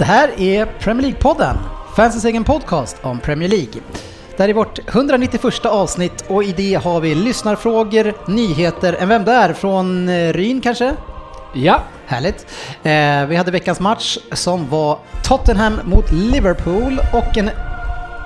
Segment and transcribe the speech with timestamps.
[0.00, 1.56] Det här är Premier League-podden,
[1.96, 3.72] fansens egen podcast om Premier League.
[4.36, 9.24] Det här är vårt 191 avsnitt och i det har vi lyssnarfrågor, nyheter, en Vem
[9.24, 9.52] där?
[9.52, 10.96] från eh, Ryn kanske?
[11.52, 12.46] Ja, Härligt.
[12.82, 17.50] Eh, vi hade veckans match som var Tottenham mot Liverpool och en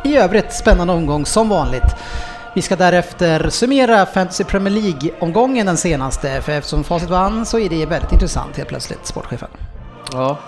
[0.04, 1.94] i övrigt spännande omgång som vanligt.
[2.54, 7.68] Vi ska därefter summera Fantasy Premier League-omgången den senaste, för eftersom Facit vann så är
[7.68, 9.48] det väldigt intressant helt plötsligt, sportchefen.
[10.12, 10.38] ja,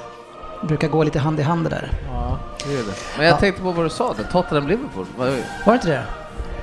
[0.63, 1.91] brukar gå lite hand i hand det där.
[2.13, 2.85] ja det är det.
[3.17, 3.39] Men jag Ja.
[3.41, 5.07] tänkte på vad du sa, det Tottenham-Liverpool.
[5.17, 6.03] Vad- Var det inte det?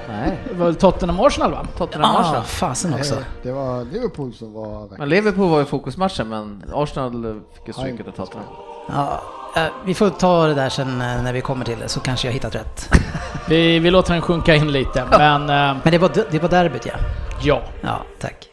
[0.09, 1.66] Nej, Det var väl Tottenham Arsenal va?
[1.77, 2.41] Tottenham Arsenal.
[2.41, 3.16] Ah, fasen också.
[3.16, 5.09] Nej, det var Liverpool som var Men.
[5.09, 8.47] Liverpool var ju fokusmatchen, men Arsenal fick ju stryket av Tottenham.
[8.89, 9.22] Ja,
[9.55, 12.28] eh, vi får ta det där sen eh, när vi kommer till det, så kanske
[12.28, 12.89] jag hittat rätt.
[13.47, 16.85] Vi, vi låter den sjunka in lite, men eh, Men det var, det var derbyt
[16.85, 16.94] ja.
[17.41, 17.61] ja.
[17.81, 18.50] Ja, tack.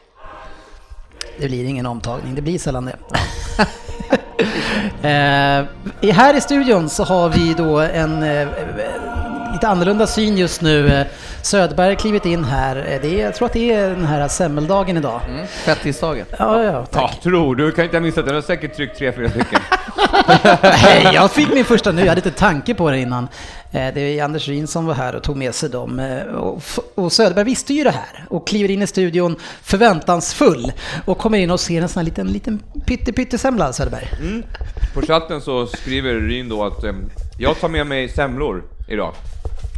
[1.39, 2.97] Det blir ingen omtagning, det blir sällan det.
[5.03, 5.65] eh,
[6.01, 8.49] i- här i studion så har vi då en eh,
[9.53, 11.05] lite annorlunda syn just nu.
[11.43, 12.77] Söderberg klivit in här.
[12.77, 15.21] Eh, Det är, jag tror att det är den här semmeldagen idag.
[15.29, 15.47] Mm.
[15.47, 16.27] Fettisdagen.
[16.39, 17.03] Ja, ja, tack.
[17.17, 17.73] Ja, tror du.
[17.73, 18.29] kan inte ha missat den.
[18.29, 19.61] Du har säkert tryckt tre, fyra stycken.
[20.63, 22.01] Nej, jag fick min första nu.
[22.01, 23.29] Jag hade inte tanke på det innan.
[23.73, 25.99] Eh, Det är Anders Ryn som var här och tog med sig dem.
[26.01, 26.23] Eh,
[26.95, 30.73] Och Söderberg visste ju det här och kliver in i studion förväntansfull
[31.05, 34.09] och kommer in och ser en sån här liten, liten pytte pyttesemla, Söderberg.
[34.95, 36.93] På chatten så skriver Ryn då att eh,
[37.39, 39.15] jag tar med mig semlor idag.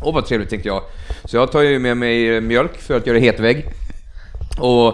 [0.04, 0.82] Åh vad trevligt tänkte jag.
[1.24, 3.66] Så jag tar ju med mig eh, mjölk för att göra hetvägg.
[4.58, 4.88] Och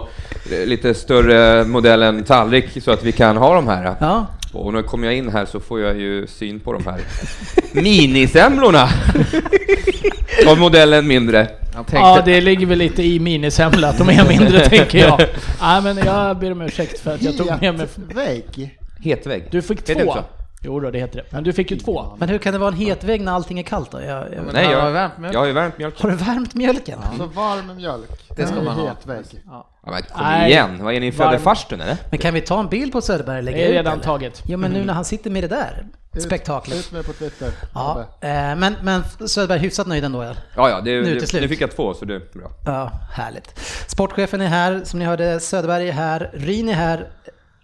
[0.51, 3.95] eh, lite större modell än tallrik så att vi kan ha de här.
[3.99, 7.01] Ja, Och när kommer jag in här så får jag ju syn på de här
[7.73, 8.89] minisemlorna.
[10.47, 11.47] Av modellen mindre.
[11.91, 15.19] Ja, det ligger väl lite i minisemla att de är mindre tänker jag.
[15.61, 17.75] Nej, men jag ber om ursäkt för att jag tog med
[18.15, 18.45] mig...
[19.03, 19.05] Vägg.
[19.15, 19.47] Hetvägg.
[19.51, 20.15] Du fick Heter två.
[20.61, 21.25] Jo då, det heter det.
[21.31, 22.13] Men du fick ju två.
[22.17, 24.01] men hur kan det vara en het vägg när allting är kallt då?
[24.01, 25.35] Jag, jag, Men Nej, han har jag, värmt mjölk.
[25.35, 26.01] jag har ju värmt mjölk.
[26.01, 26.99] har du värmt mjölken?
[27.17, 28.09] Så varm mjölk.
[28.37, 28.87] Det ska man ha.
[28.87, 29.25] Het vägg.
[29.45, 30.51] Ja, men kom Nej.
[30.51, 31.97] igen, vad är ni födde farstun eller?
[32.09, 34.03] Men kan vi ta en bild på Söderberg och lägga Det är ut, redan eller?
[34.03, 34.41] taget.
[34.45, 35.85] Jo, men nu när han sitter med det där
[36.15, 36.77] Ut- spektaklet.
[36.79, 37.51] Ut med på Twitter.
[37.73, 40.23] Ja, eh, men, men Söderberg hyfsat nöjd ändå?
[40.23, 40.33] Ja?
[40.55, 41.41] Ja, ja, det, Nu till slut.
[41.41, 42.51] nu fick jag två så det är bra.
[42.65, 43.59] Ja, härligt.
[43.87, 47.07] Sportchefen är här, som ni hörde, Söderberg är här, Ryn är här,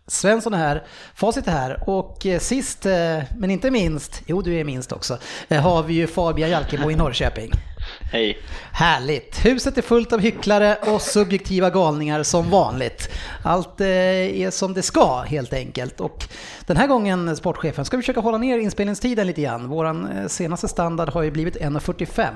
[0.07, 0.83] Svensson är här,
[1.15, 5.17] Facit är här och eh, sist, eh, men inte minst, jo du är minst också,
[5.47, 7.51] eh, har vi ju Fabian Jalkemo i Norrköping.
[8.11, 8.37] Hej.
[8.71, 9.45] Härligt!
[9.45, 13.09] Huset är fullt av hycklare och subjektiva galningar som vanligt.
[13.43, 15.99] Allt är som det ska helt enkelt.
[15.99, 16.25] Och
[16.65, 20.11] den här gången, sportchefen, ska vi försöka hålla ner inspelningstiden lite grann.
[20.11, 22.33] Eh, senaste standard har ju blivit 1.45.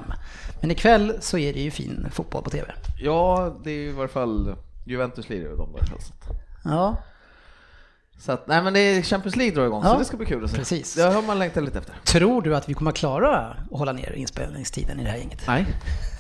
[0.62, 2.74] Men ikväll så är det ju fin fotboll på TV.
[3.00, 4.56] Ja, det är ju i varje fall
[4.86, 5.86] Juventus lirar ju de där.
[5.86, 6.96] Så att, Ja,
[8.19, 10.25] så att, nej men det är Champions League drar igång, Ja, så det ska bli
[10.25, 10.57] kul att se.
[10.57, 10.94] precis.
[10.94, 11.96] Det har man längtat lite efter.
[12.06, 15.41] tror du att vi kommer klara att hålla ner inspelningstiden i det här gänget?
[15.47, 15.66] Nej.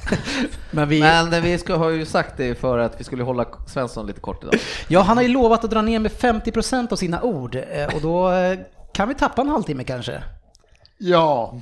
[0.71, 3.45] Men vi, Men eh, vi ska, har ju sagt det för att vi skulle hålla
[3.67, 4.59] Svensson lite kort idag.
[4.87, 8.01] ja, han har ju lovat att dra ner med 50% av sina ord eh, och
[8.01, 8.59] då eh,
[8.93, 10.23] kan vi tappa en halvtimme kanske.
[11.01, 11.59] Ja.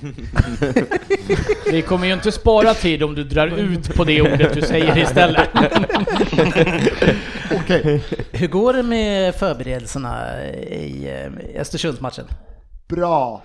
[1.71, 4.97] Vi kommer ju inte spara tid om du drar ut på det ordet du säger
[4.97, 5.49] istället.
[7.55, 8.03] Okej.
[8.31, 11.09] Hur går det med förberedelserna i
[11.53, 12.25] eh, Östersundsmatchen?
[12.87, 13.41] Bra.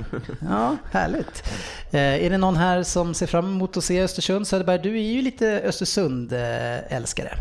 [0.51, 1.43] Ja, härligt.
[1.91, 4.47] Eh, Är det någon här som ser fram emot att se Östersund?
[4.47, 7.35] Söderberg, du är ju lite Östersund-älskare.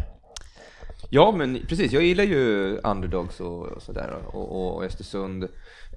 [1.13, 1.91] Ja, men precis.
[1.91, 5.47] Jag gillar ju underdogs och, och sådär och, och Östersund.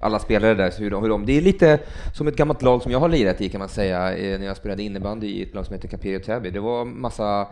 [0.01, 1.79] Alla spelare där, så hur de, hur de, det är lite
[2.13, 4.57] som ett gammalt lag som jag har lirat i kan man säga, eh, när jag
[4.57, 6.49] spelade innebandy i ett lag som heter Capiri Täby.
[6.49, 7.47] Det var massa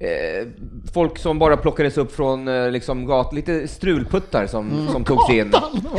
[0.00, 0.46] eh,
[0.94, 5.52] folk som bara plockades upp från eh, liksom gat, lite strulputtar som, som togs in.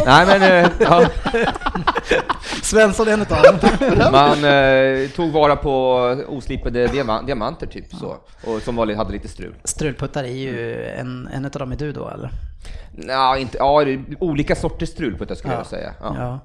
[0.06, 1.10] Nej men, eh, ja,
[2.64, 3.56] Svensson är en utav dem.
[4.12, 5.94] man eh, tog vara på
[6.28, 9.56] oslipade diama- diamanter typ så, och som var, hade lite strul.
[9.64, 12.30] Strulputtar är ju en, en utav dem är du då eller?
[13.08, 13.86] Ja, inte, ja,
[14.20, 15.94] olika sorters strul på det skulle jag säga.
[16.02, 16.16] Ja.
[16.20, 16.40] Ja.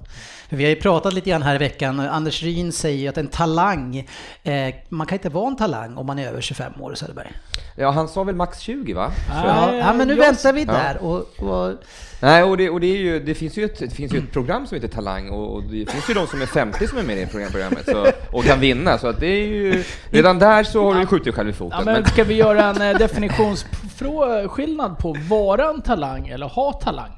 [0.49, 1.99] Vi har ju pratat lite grann här i veckan.
[1.99, 4.07] Anders Ryn säger ju att en talang,
[4.43, 7.31] eh, man kan inte vara en talang om man är över 25 år Söderberg.
[7.75, 9.11] ja, han sa väl max 20 va?
[9.29, 11.73] Ja, ja men nu jag- väntar vi där och, och
[12.19, 14.31] Nej, och, det, och det, är ju, det, finns ju ett, det finns ju ett
[14.31, 17.03] program som heter Talang och, och det finns ju de som är 50 som är
[17.03, 18.97] med i det program- programmet så, och kan vinna.
[18.97, 21.79] Så att det är ju, redan där så har du skjutit dig själv i foten.
[21.79, 27.11] Ja, men ska vi göra en eh, definitionsskillnad på vara en talang eller ha talang?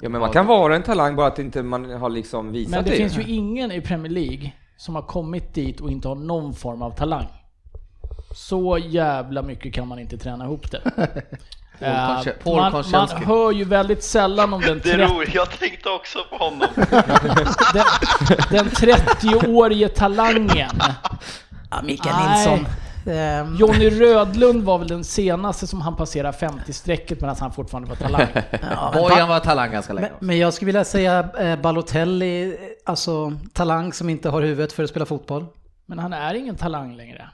[0.00, 2.84] ja, men man kan vara en talang bara att inte man har liksom visat Men
[2.84, 6.54] det finns ju ingen i Premier League som har kommit dit och inte har någon
[6.54, 7.26] form av talang.
[8.34, 10.82] Så jävla mycket kan man inte träna ihop det.
[11.80, 15.34] Eh, Konche- Paul man, man hör ju väldigt sällan om den, Det är 30, roligt,
[15.34, 16.68] jag tänkte också på honom.
[17.74, 17.84] den,
[18.50, 20.70] den 30-årige talangen.
[21.70, 22.16] ja, Mikael.
[22.28, 22.66] Nilsson.
[23.06, 27.96] Ehm, Johnny Rödlund var väl den senaste som han passerade 50-strecket medan han fortfarande var
[27.96, 28.26] talang.
[28.70, 30.08] ja, Bojan var talang ganska länge.
[30.18, 34.82] men, men jag skulle vilja säga eh, Balotelli, alltså talang som inte har huvudet för
[34.84, 35.46] att spela fotboll.
[35.86, 37.28] Men han är ingen talang längre.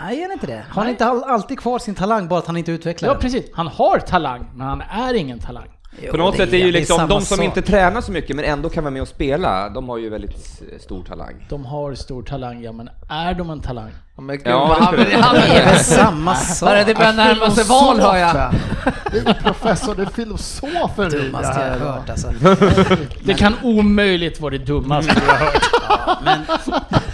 [0.00, 0.64] Nej, är det inte det?
[0.70, 3.20] Har han inte all, alltid kvar sin talang, bara att han inte utvecklar Ja den?
[3.20, 5.68] precis, han har talang, men han är ingen talang.
[6.02, 7.44] Jo, på något sätt är ju liksom de som sak.
[7.44, 10.62] inte tränar så mycket men ändå kan vara med och spela, de har ju väldigt
[10.80, 11.46] stor talang.
[11.48, 13.90] De har stor talang, ja men är de en talang?
[14.16, 16.68] Ja, men gud, Ja, han, det är väl samma sak?
[16.68, 18.34] Bara det börjar närma sig val hör jag.
[19.12, 21.78] Det är professor, det är filosofer i det dummaste jag här.
[21.78, 22.32] har hört alltså.
[23.24, 26.18] Det kan omöjligt vara det dummaste jag har hört.
[26.24, 26.38] Men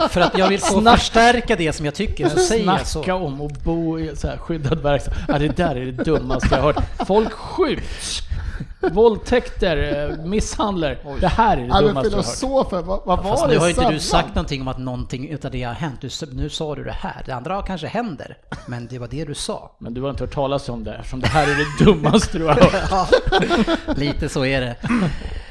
[0.09, 3.03] för att jag vill få Snack- förstärka det som jag tycker så säger jag så.
[3.03, 5.13] Snacka om att bo i så här skyddad verkstad.
[5.29, 6.85] Ja, det där är det dummaste jag har hört.
[7.07, 8.23] Folk skjuts.
[8.81, 10.99] Våldtäkter, eh, misshandlar.
[11.21, 12.27] Det här är det Ja, dummaste jag har hört.
[12.27, 14.79] filosofer, vad, vad var Fast det nu har ju inte du sagt någonting om att
[14.79, 16.01] någonting utav det har hänt.
[16.01, 17.23] Du, nu sa du det här.
[17.27, 18.39] Det andra kanske händer.
[18.67, 19.77] Men det var det du sa.
[19.81, 22.45] Men du har inte hört talas om det eftersom det här är det dummaste du
[22.45, 23.09] har hört.
[23.99, 24.77] Lite så är det.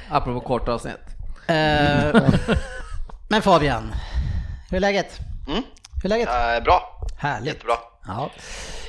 [0.10, 0.96] Apropå korta avsnitt.
[1.48, 2.22] Eh,
[3.30, 3.94] men Fabian,
[4.70, 5.20] hur är läget?
[5.48, 5.64] Mm.
[6.04, 6.30] Hur är läget?
[6.58, 7.48] Eh, bra, Härligt.
[7.48, 7.76] jättebra.
[8.08, 8.32] Ja.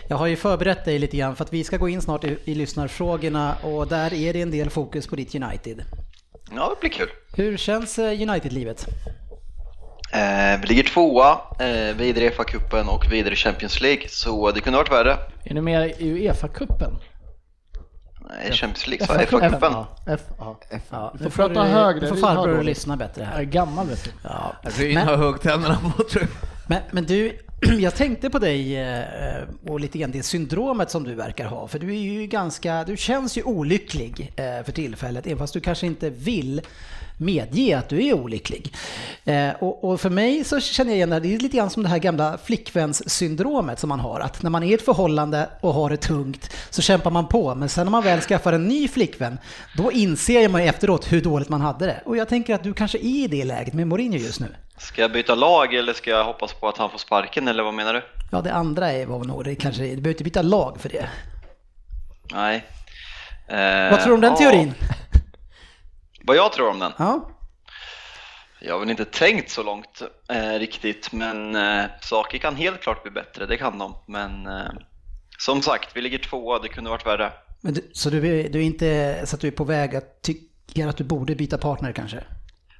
[0.08, 2.38] Jag har ju förberett dig lite grann för att vi ska gå in snart i,
[2.44, 5.84] i lyssnarfrågorna och där är det en del fokus på ditt United.
[6.54, 7.08] Ja, det blir kul.
[7.36, 8.86] Hur känns eh, United-livet?
[10.12, 14.60] Eh, vi ligger tvåa, eh, vidare i FA-cupen och vidare i Champions League, så det
[14.60, 15.18] kunde varit värre.
[15.44, 16.92] Är ni med i Uefa-cupen?
[18.28, 19.50] Nej, Champions League, så FA-cupen.
[19.50, 19.72] FA-cupen.
[19.72, 19.86] Ja.
[20.06, 20.60] F, ja.
[20.90, 23.42] Ja, Du får prata högre, Du får farbror lyssna bättre Jag är här.
[23.44, 24.10] gammal vet du.
[24.22, 24.52] Ja.
[24.62, 26.30] Ryn har huggtänderna på tror jag.
[26.66, 27.38] Men, men du,
[27.80, 31.68] jag tänkte på dig eh, och lite grann det syndromet som du verkar ha.
[31.68, 35.60] För du är ju ganska, du känns ju olycklig eh, för tillfället, även fast du
[35.60, 36.60] kanske inte vill
[37.18, 38.74] medge att du är olycklig.
[39.24, 41.70] Eh, och, och för mig så känner jag igen det, här, det är lite grann
[41.70, 44.20] som det här gamla flickvänssyndromet som man har.
[44.20, 47.54] Att när man är i ett förhållande och har det tungt så kämpar man på.
[47.54, 49.38] Men sen när man väl skaffar en ny flickvän,
[49.76, 52.02] då inser man ju efteråt hur dåligt man hade det.
[52.04, 54.48] Och jag tänker att du kanske är i det läget med Mourinho just nu.
[54.78, 57.74] Ska jag byta lag eller ska jag hoppas på att han får sparken eller vad
[57.74, 58.02] menar du?
[58.32, 61.08] Ja, det andra är var nog det kanske, du behöver inte byta lag för det.
[62.32, 62.64] Nej.
[63.48, 64.74] Eh, Vad tror du om den ja, teorin?
[66.24, 66.92] Vad jag tror om den?
[66.98, 67.28] Ja,
[68.60, 73.02] Jag har väl inte tänkt så långt eh, riktigt, men eh, saker kan helt klart
[73.02, 73.96] bli bättre, det kan de.
[74.06, 74.70] Men eh,
[75.38, 77.32] som sagt, vi ligger tvåa, det kunde varit värre.
[77.60, 80.96] du, så du, du är inte så att du är på väg att tycka att
[80.96, 82.24] du borde byta partner kanske?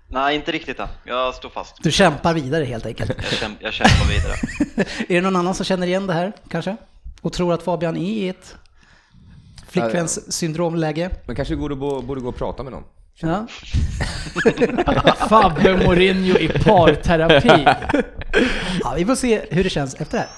[0.08, 0.88] Nej, inte riktigt än.
[1.05, 1.82] Jag står fast.
[1.82, 3.11] Du kämpar vidare helt enkelt.
[3.17, 4.35] Jag, käm- jag kämpar vidare.
[5.08, 6.76] är det någon annan som känner igen det här kanske?
[7.20, 8.56] Och tror att Fabian är i ett
[9.69, 11.10] flickvänssyndromläge?
[11.27, 12.84] Men kanske borde, borde gå och prata med någon.
[13.20, 13.46] Ja.
[15.29, 17.48] Fabbe Mourinho i parterapi.
[18.81, 20.29] ja, vi får se hur det känns efter det här.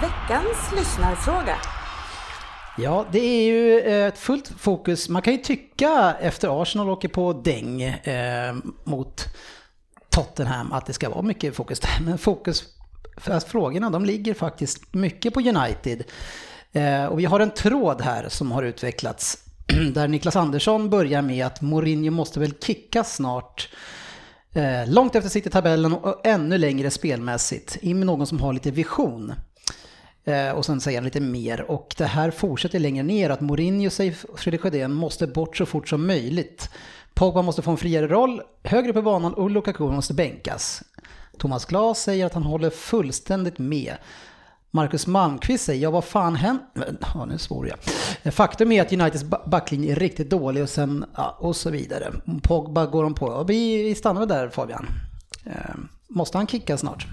[0.00, 1.56] Veckans lyssnarfråga.
[2.78, 5.08] Ja, det är ju eh, ett fullt fokus.
[5.08, 8.54] Man kan ju tycka efter Arsenal åker på däng eh,
[8.84, 9.24] mot
[10.10, 12.04] Tottenham att det ska vara mycket fokus där.
[12.04, 12.64] Men fokus,
[13.16, 16.04] för att frågorna de ligger faktiskt mycket på United.
[16.72, 19.38] Eh, och vi har en tråd här som har utvecklats
[19.94, 23.68] där Niklas Andersson börjar med att Mourinho måste väl kicka snart.
[24.52, 27.76] Eh, långt efter sitt i tabellen och ännu längre spelmässigt.
[27.80, 29.34] In med någon som har lite vision.
[30.24, 31.70] Eh, och sen säger han lite mer.
[31.70, 35.88] Och det här fortsätter längre ner att Mourinho, säger Fredrik Sjödén, måste bort så fort
[35.88, 36.70] som möjligt.
[37.14, 40.82] Pogba måste få en friare roll, högre upp i banan och Lukaku måste bänkas.
[41.38, 43.96] Thomas Glas säger att han håller fullständigt med.
[44.70, 46.96] Marcus Malmqvist säger, ja vad fan händer?
[47.14, 48.34] Ja, nu svor jag.
[48.34, 52.12] Faktum är att Uniteds backlinje är riktigt dålig och sen, ja, och så vidare.
[52.42, 53.26] Pogba går de på.
[53.26, 54.86] Ja, vi stannar väl där Fabian.
[55.44, 55.74] Eh,
[56.08, 57.06] måste han kicka snart?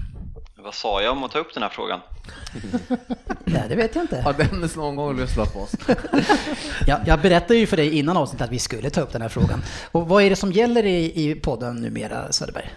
[0.64, 2.00] Vad sa jag om att ta upp den här frågan?
[3.44, 4.20] Nej, det vet jag inte.
[4.20, 5.74] Har Dennis någon gång lyssnat på oss?
[6.86, 9.28] Jag, jag berättade ju för dig innan avsnittet att vi skulle ta upp den här
[9.28, 9.62] frågan.
[9.92, 12.70] Och vad är det som gäller i, i podden numera, Söderberg?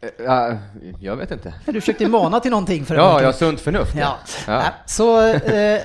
[0.00, 0.58] Eh, ja,
[1.00, 1.54] jag vet inte.
[1.66, 3.94] Du försökte mana till någonting för Ja, jag har sunt förnuft.
[3.96, 4.18] Ja.
[4.46, 4.64] Ja.
[4.86, 5.80] Så eh,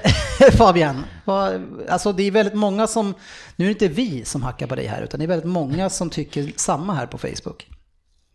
[0.57, 3.13] Fabian, vad, alltså det är väldigt många som,
[3.55, 5.89] nu är det inte vi som hackar på dig här, utan det är väldigt många
[5.89, 7.67] som tycker samma här på Facebook.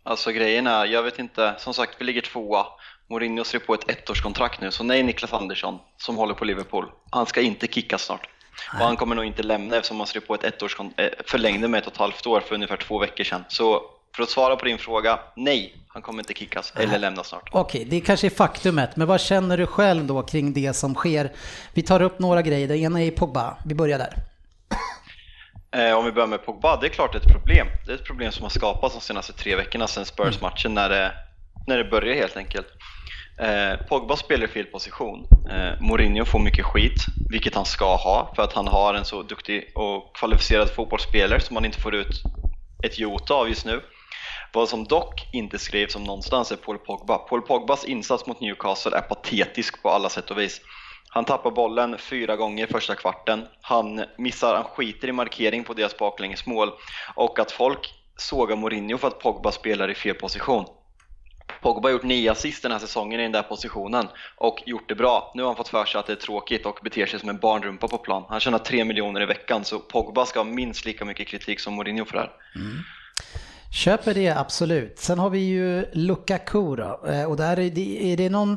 [0.02, 2.66] Alltså grejen är, jag vet inte, som sagt vi ligger tvåa.
[3.10, 7.26] Mourinho ser på ett ettårskontrakt nu, så nej Niklas Andersson som håller på Liverpool, han
[7.26, 8.28] ska inte kickas snart.
[8.72, 11.86] Och han kommer nog inte lämna eftersom han ser på ett ettårskontrakt, förlängde med ett
[11.86, 13.44] och ett halvt år för ungefär två veckor sedan.
[13.48, 13.82] Så
[14.16, 17.48] för att svara på din fråga, nej, han kommer inte kickas eller lämna snart.
[17.52, 21.32] Okej, det kanske är faktumet, men vad känner du själv då kring det som sker?
[21.74, 24.14] Vi tar upp några grejer, det ena är Pogba, vi börjar där.
[25.76, 27.66] Eh, om vi börjar med Pogba, det är klart ett problem.
[27.86, 31.12] Det är ett problem som har skapats de senaste tre veckorna sedan Spurs-matchen när det,
[31.66, 32.66] när det börjar helt enkelt.
[33.40, 35.26] Eh, Pogba spelar i fel position.
[35.50, 39.22] Eh, Mourinho får mycket skit, vilket han ska ha för att han har en så
[39.22, 42.22] duktig och kvalificerad fotbollsspelare som han inte får ut
[42.84, 43.80] ett jota av just nu.
[44.52, 47.18] Vad som dock inte skrivs om någonstans är Paul Pogba.
[47.18, 50.60] Paul Pogbas insats mot Newcastle är patetisk på alla sätt och vis.
[51.08, 53.46] Han tappar bollen fyra gånger första kvarten.
[53.60, 56.70] Han missar, han skiter i markering på deras baklängesmål
[57.14, 60.64] och att folk sågar Mourinho för att Pogba spelar i fel position.
[61.62, 64.94] Pogba har gjort nio assist den här säsongen i den där positionen och gjort det
[64.94, 65.32] bra.
[65.34, 67.38] Nu har han fått för sig att det är tråkigt och beter sig som en
[67.38, 68.24] barnrumpa på plan.
[68.28, 71.74] Han tjänar 3 miljoner i veckan så Pogba ska ha minst lika mycket kritik som
[71.74, 72.30] Mourinho för det här.
[73.72, 74.98] Köper det absolut.
[74.98, 77.00] Sen har vi ju Lukaku då.
[77.08, 78.56] Eh, och där är det, är det någon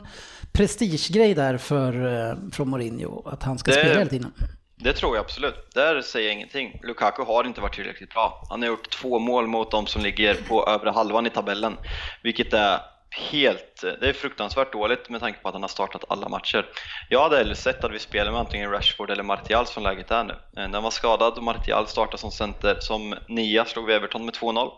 [0.51, 3.29] prestigegrej där för, eh, från Mourinho?
[3.29, 4.33] Att han ska Det- spela hela tiden?
[4.75, 5.71] Det tror jag absolut.
[5.73, 6.79] Där säger jag ingenting.
[6.83, 8.45] Lukaku har inte varit tillräckligt bra.
[8.49, 11.77] Han har gjort två mål mot de som ligger på övre halvan i tabellen,
[12.23, 12.79] vilket är
[13.15, 16.65] helt, det är fruktansvärt dåligt med tanke på att han har startat alla matcher.
[17.09, 20.23] Jag hade hellre sett att vi spelar med antingen Rashford eller Martial som läget är
[20.23, 20.33] nu.
[20.33, 24.25] Eh, När han var skadad och Martial startade som center, som nia slog vi Everton
[24.25, 24.71] med 2-0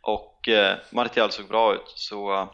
[0.00, 1.92] och eh, Martial såg bra ut.
[1.96, 2.48] Så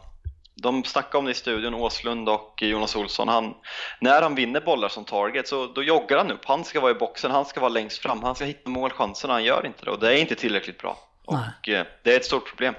[0.61, 3.27] de snackade om det i studion, Åslund och Jonas Olsson.
[3.27, 3.53] Han,
[3.99, 6.45] när han vinner bollar som target så då joggar han upp.
[6.45, 9.43] Han ska vara i boxen, han ska vara längst fram, han ska hitta målchanserna, han
[9.43, 10.97] gör inte det och det är inte tillräckligt bra.
[11.25, 12.73] Och eh, det är ett stort problem.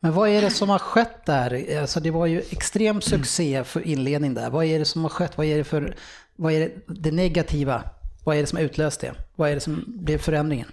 [0.00, 1.78] Men vad är det som har skett där?
[1.80, 4.50] Alltså det var ju extrem succé för inledning där.
[4.50, 5.36] Vad är det som har skett?
[5.38, 5.94] Vad är det för,
[6.36, 7.82] vad är det, det negativa?
[8.24, 9.14] Vad är det som har utlöst det?
[9.36, 10.68] Vad är det som blev förändringen?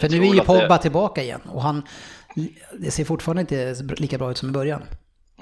[0.00, 1.82] För nu är ju att det- Pogba tillbaka igen och han,
[2.78, 4.82] det ser fortfarande inte lika bra ut som i början.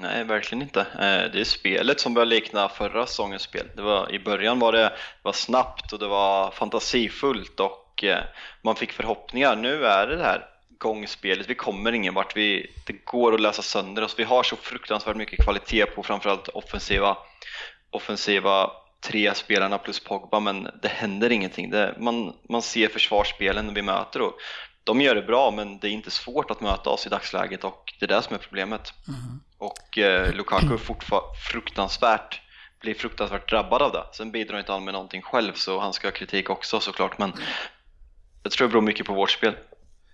[0.01, 0.79] Nej, verkligen inte.
[0.79, 3.67] Eh, det är spelet som börjar likna förra säsongens spel.
[3.75, 8.23] Det var, I början var det var snabbt och det var fantasifullt och eh,
[8.61, 9.55] man fick förhoppningar.
[9.55, 10.45] Nu är det det här
[10.77, 12.37] gångspelet, vi kommer ingen vart.
[12.37, 14.19] Vi, det går att läsa sönder oss.
[14.19, 17.17] Vi har så fruktansvärt mycket kvalitet på framförallt offensiva,
[17.89, 21.69] offensiva tre spelarna plus Pogba, men det händer ingenting.
[21.69, 24.33] Det, man, man ser försvarsspelen vi möter och
[24.83, 27.93] de gör det bra, men det är inte svårt att möta oss i dagsläget och
[27.99, 28.93] det är det som är problemet.
[29.07, 29.50] Mm-hmm.
[29.61, 30.77] Och eh, Lukaku
[31.51, 32.41] fruktansvärt,
[32.81, 34.03] blir fruktansvärt drabbad av det.
[34.13, 37.33] Sen bidrar inte han med någonting själv så han ska ha kritik också såklart men
[38.43, 39.55] jag tror det beror mycket på vårt spel.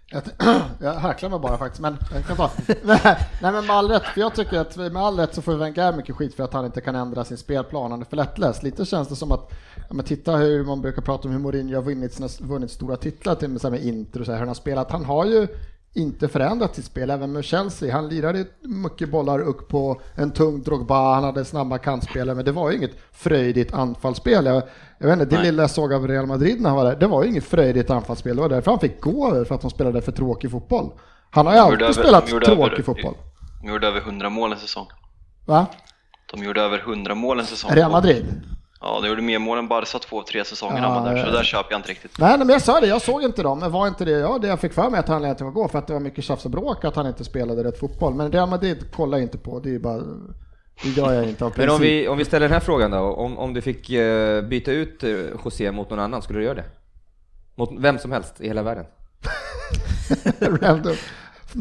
[0.09, 0.23] Jag,
[0.81, 2.51] jag harklar mig bara faktiskt, men jag kan ta.
[2.83, 5.93] Nej men med all rätt, för jag tycker att med all rätt så får Wenger
[5.93, 8.63] mycket skit för att han inte kan ändra sin spelplan, han är för lättläst.
[8.63, 11.75] Lite känns det som att, ja, men titta hur man brukar prata om hur Mourinho
[11.75, 14.37] har vunnit, sina, vunnit stora titlar till med, så här med Inter och så här,
[14.37, 14.91] hur han har spelat.
[14.91, 15.47] Han har ju
[15.93, 17.93] inte förändrat sitt spel, även med Chelsea.
[17.95, 22.51] Han lirade mycket bollar upp på en tung Drogba, han hade snabba kantspelare, men det
[22.51, 24.45] var ju inget fröjdigt anfallsspel.
[24.45, 24.63] Jag,
[24.99, 27.07] jag vet inte, det lilla jag såg av Real Madrid när han var där, det
[27.07, 28.35] var ju inget fröjdigt anfallsspel.
[28.35, 30.91] Det var därför han fick gå över, för att de spelade för tråkig fotboll.
[31.29, 33.15] Han har ju alltid över- spelat tråkig över- fotboll.
[33.61, 34.87] De gjorde över 100 mål en säsong.
[35.45, 35.65] Va?
[36.33, 37.71] De gjorde över 100 mål en säsong.
[37.73, 38.25] Real Madrid?
[38.81, 41.43] Ja, de gjorde mer mål än Barca två, tre säsonger Ja, där, så det där
[41.43, 42.19] köper jag inte riktigt.
[42.19, 44.47] Nej, men jag sa det, jag såg inte dem, men var inte det ja, det
[44.47, 46.51] jag fick för mig att han lät gå för att det var mycket tjafs och
[46.51, 48.13] bråk att han inte spelade rätt fotboll.
[48.13, 50.01] Men Real Madrid kollar jag inte på, det är ju bara,
[50.83, 51.93] det gör jag inte av Men om princip.
[52.03, 55.03] vi, om vi ställer den här frågan då, om, om du fick eh, byta ut
[55.03, 55.09] eh,
[55.45, 56.65] José mot någon annan, skulle du göra det?
[57.55, 58.85] Mot vem som helst i hela världen?
[60.61, 60.95] Random.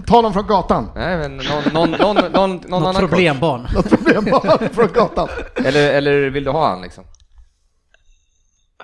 [0.06, 0.90] Ta dem från gatan.
[0.94, 3.66] Nej men någon, någon, någon, någon, någon Något annan problembarn.
[3.74, 5.28] Något problem bara från gatan.
[5.64, 7.04] Eller, eller vill du ha han liksom?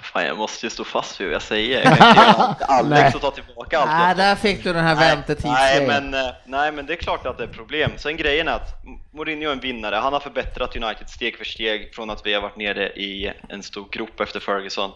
[0.02, 1.84] Fan, jag måste ju stå fast vid vad jag säger.
[1.84, 3.90] Jag kan inte Alex och ta tillbaka allt.
[3.90, 5.86] Nej, där fick du den här Nej, väntetidsgrejen.
[5.86, 7.90] men, eh, nej, men det är klart att det är problem.
[7.96, 8.82] Sen grejen är att
[9.14, 9.96] Mourinho är en vinnare.
[9.96, 13.62] Han har förbättrat United steg för steg från att vi har varit nere i en
[13.62, 14.90] stor grop efter Ferguson.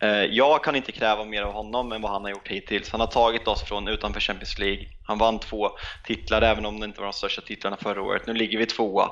[0.00, 2.90] Eh, Jag kan inte kräva mer av honom än vad han har gjort hittills.
[2.90, 4.84] Han har tagit oss från utanför Champions League.
[5.06, 5.70] Han vann två
[6.04, 8.26] titlar, även om det inte var de största titlarna förra året.
[8.26, 9.10] Nu ligger vi tvåa.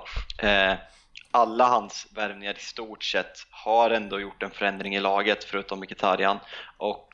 [1.35, 6.39] Alla hans värvningar i stort sett har ändå gjort en förändring i laget, förutom Mkhitaryan.
[6.77, 7.09] Och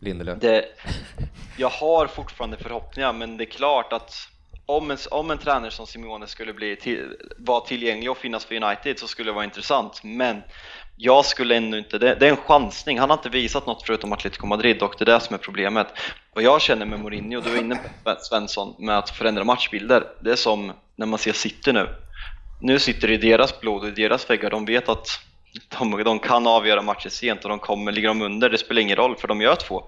[0.00, 0.38] Lindelöf.
[0.40, 0.64] det,
[1.56, 4.28] jag har fortfarande förhoppningar, men det är klart att
[4.66, 8.54] om en, om en tränare som Simone skulle bli till, vara tillgänglig och finnas för
[8.54, 10.42] United så skulle det vara intressant, men
[10.96, 14.12] jag skulle ännu inte, det, det är en chansning, han har inte visat något förutom
[14.12, 15.86] Atletico Madrid och det är det som är problemet.
[16.34, 20.32] Och jag känner med Mourinho, du är inne på Svensson, med att förändra matchbilder, det
[20.32, 21.88] är som när man ser City nu.
[22.64, 25.06] Nu sitter det i deras blod och i deras väggar, de vet att
[25.78, 28.96] de, de kan avgöra matcher sent och de kommer, ligger de under, det spelar ingen
[28.96, 29.82] roll för de gör två.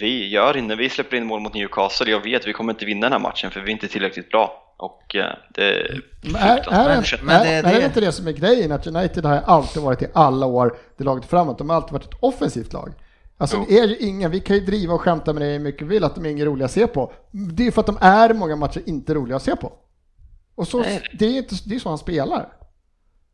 [0.00, 3.00] Vi gör inte, vi släpper in mål mot Newcastle, jag vet vi kommer inte vinna
[3.06, 4.62] den här matchen för vi är inte tillräckligt bra.
[4.76, 8.00] Och eh, det är Men är, är, är, Men det- är, är det det- inte
[8.00, 8.72] det som är grejen?
[8.72, 11.58] Att United har alltid varit i alla år det laget framåt.
[11.58, 12.92] De har alltid varit ett offensivt lag.
[13.38, 15.82] Alltså det är ju ingen, vi kan ju driva och skämta med det hur mycket
[15.82, 17.12] vi vill, att de är inga roliga att se på.
[17.30, 19.72] Det är ju för att de är många matcher inte roliga att se på.
[20.56, 21.02] Och så, Nej.
[21.18, 22.48] det är inte, det är så han spelar.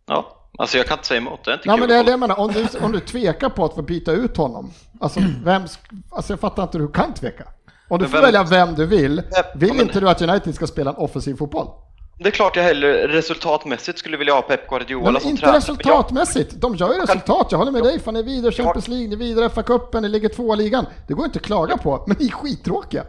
[0.06, 2.04] Ja, alltså jag kan inte säga emot, det är inte Ja, kul men det är
[2.04, 5.20] det jag menar, om du, om du tvekar på att få byta ut honom, alltså,
[5.44, 5.62] vem,
[6.10, 7.44] alltså jag fattar inte hur du kan tveka.
[7.88, 10.22] Om du Men får vem- välja vem du vill, Ja, vill men- inte du att
[10.22, 11.66] United ska spela en offensiv fotboll?
[12.18, 15.56] Det är klart jag hellre resultatmässigt skulle vilja ha Pep Guardiola Men som inte tränare.
[15.58, 19.06] resultatmässigt, de gör ju resultat, jag håller med dig, fan ni är vidare Champions League,
[19.08, 20.86] ni är vidare FA-cupen, ni ligger tvåa i ligan.
[21.08, 23.04] Det går inte att klaga på, men ni är skittråkiga.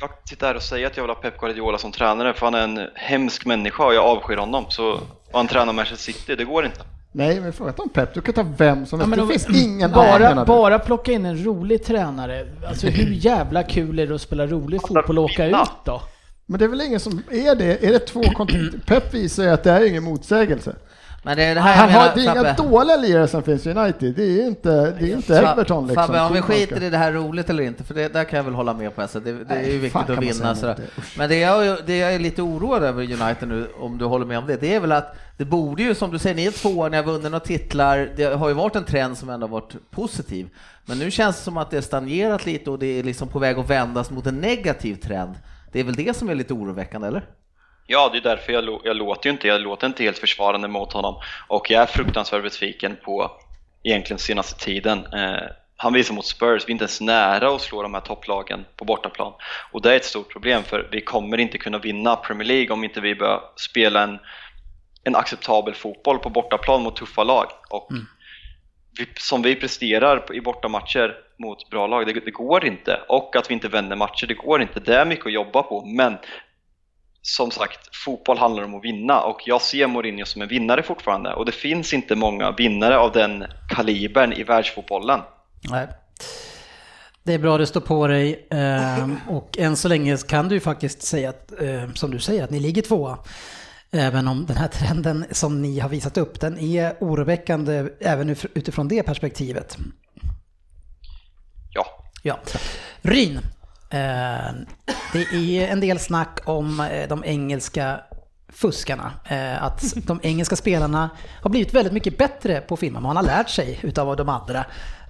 [0.00, 2.54] Jag sitta här och säga att jag vill ha Pep Guardiola som tränare för han
[2.54, 4.64] är en hemsk människa och jag avskyr honom.
[4.68, 5.00] Så, och
[5.32, 6.80] han tränar Manchester City, det går inte.
[7.12, 9.38] Nej, men fråga inte om Pep, du kan ta vem som Ja, helst, men det
[9.38, 10.44] finns ingen annan bara, du.
[10.44, 12.46] bara plocka in en rolig tränare.
[12.68, 15.62] Alltså hur jävla kul är det att spela rolig fotboll och åka vinna.
[15.62, 16.02] ut då?
[16.46, 17.84] Men det är väl ingen som är det?
[17.86, 20.74] Är det två kont- Pep visar ju att det är ingen motsägelse.
[21.22, 23.42] Men det är det här jag Han har, menar, det är inga dåliga lirare som
[23.42, 26.06] finns i United, det är inte, det är inte Everton liksom.
[26.06, 28.36] Fabbe, om vi ska- skiter i det här roligt eller inte, för det, där kan
[28.36, 29.02] jag väl hålla med på.
[29.02, 30.54] Alltså, det, det är ju viktigt att vinna.
[30.54, 30.76] Sådär.
[31.18, 34.38] Men det jag, det jag är lite oroad över United nu, om du håller med
[34.38, 36.88] om det, det är väl att det borde ju, som du säger, ni är tvåa,
[36.88, 40.48] ni har vunnit några titlar, det har ju varit en trend som ändå varit positiv.
[40.86, 43.38] Men nu känns det som att det är stagnerat lite och det är liksom på
[43.38, 45.34] väg att vändas mot en negativ trend.
[45.72, 47.24] Det är väl det som är lite oroväckande, eller?
[47.92, 50.92] Ja, det är därför jag, jag låter ju inte, jag låter inte helt försvarande mot
[50.92, 51.20] honom.
[51.48, 53.30] Och jag är fruktansvärt besviken på
[53.82, 54.98] egentligen senaste tiden.
[54.98, 55.42] Eh,
[55.76, 58.84] han visar mot Spurs, vi är inte ens nära att slå de här topplagen på
[58.84, 59.32] bortaplan.
[59.72, 62.84] Och det är ett stort problem för vi kommer inte kunna vinna Premier League om
[62.84, 64.18] inte vi börjar spela en,
[65.04, 67.46] en acceptabel fotboll på bortaplan mot tuffa lag.
[67.70, 67.88] Och
[68.98, 73.00] vi, som vi presterar i bortamatcher mot bra lag, det, det går inte.
[73.08, 74.80] Och att vi inte vänder matcher, det går inte.
[74.80, 76.18] Det är mycket att jobba på, men
[77.22, 81.34] som sagt, fotboll handlar om att vinna och jag ser Mourinho som en vinnare fortfarande
[81.34, 85.20] och det finns inte många vinnare av den kalibern i världsfotbollen.
[85.70, 85.88] Nej.
[87.22, 90.60] Det är bra det står på dig ehm, och än så länge kan du ju
[90.60, 93.18] faktiskt säga att, eh, som du säger, att ni ligger tvåa.
[93.90, 98.88] Även om den här trenden som ni har visat upp, den är oroväckande även utifrån
[98.88, 99.76] det perspektivet.
[101.74, 101.86] Ja,
[102.22, 102.38] Ja.
[103.02, 103.40] Ryn.
[103.90, 104.52] Eh,
[105.12, 108.00] det är en del snack om eh, de engelska
[108.52, 109.12] fuskarna.
[109.28, 111.10] Eh, att de engelska spelarna
[111.42, 113.00] har blivit väldigt mycket bättre på att filma.
[113.00, 114.64] Man har lärt sig utav de andra.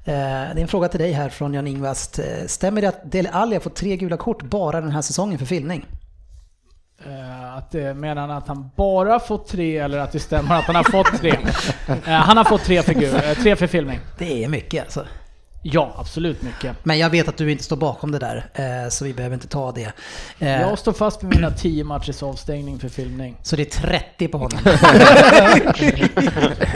[0.04, 2.18] Det är en fråga till dig här från Jan Ingvast.
[2.18, 5.38] Eh, Stämmer det att Dele Alli har fått tre gula kort bara den här säsongen
[5.38, 5.86] för filmning?
[7.56, 10.82] Att, menar han att han bara fått tre eller att det stämmer att han har
[10.84, 11.38] fått tre?
[12.04, 13.98] Han har fått tre för, gu- eh, tre för filmning.
[14.18, 15.06] Det är mycket alltså.
[15.62, 16.76] Ja, absolut mycket.
[16.82, 19.48] Men jag vet att du inte står bakom det där, eh, så vi behöver inte
[19.48, 19.92] ta det.
[20.38, 23.36] Eh, Jag står fast vid mina 10 matchers avstängning för filmning.
[23.42, 24.58] Så det är 30 på honom.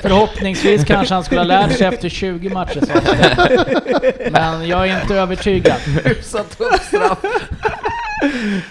[0.02, 4.32] Förhoppningsvis kanske han skulle ha lärt sig efter 20 matchers avstängning.
[4.32, 5.76] Men jag är inte övertygad.
[6.04, 7.18] Hyfsat uppstraff.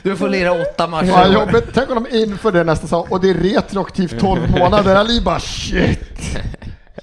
[0.04, 1.08] Du får lira åtta matcher.
[1.08, 4.96] Fan jobbigt, tänk om de inför det nästa säsong och det är retroaktivt 12 månader,
[4.96, 6.38] Ali bara shit!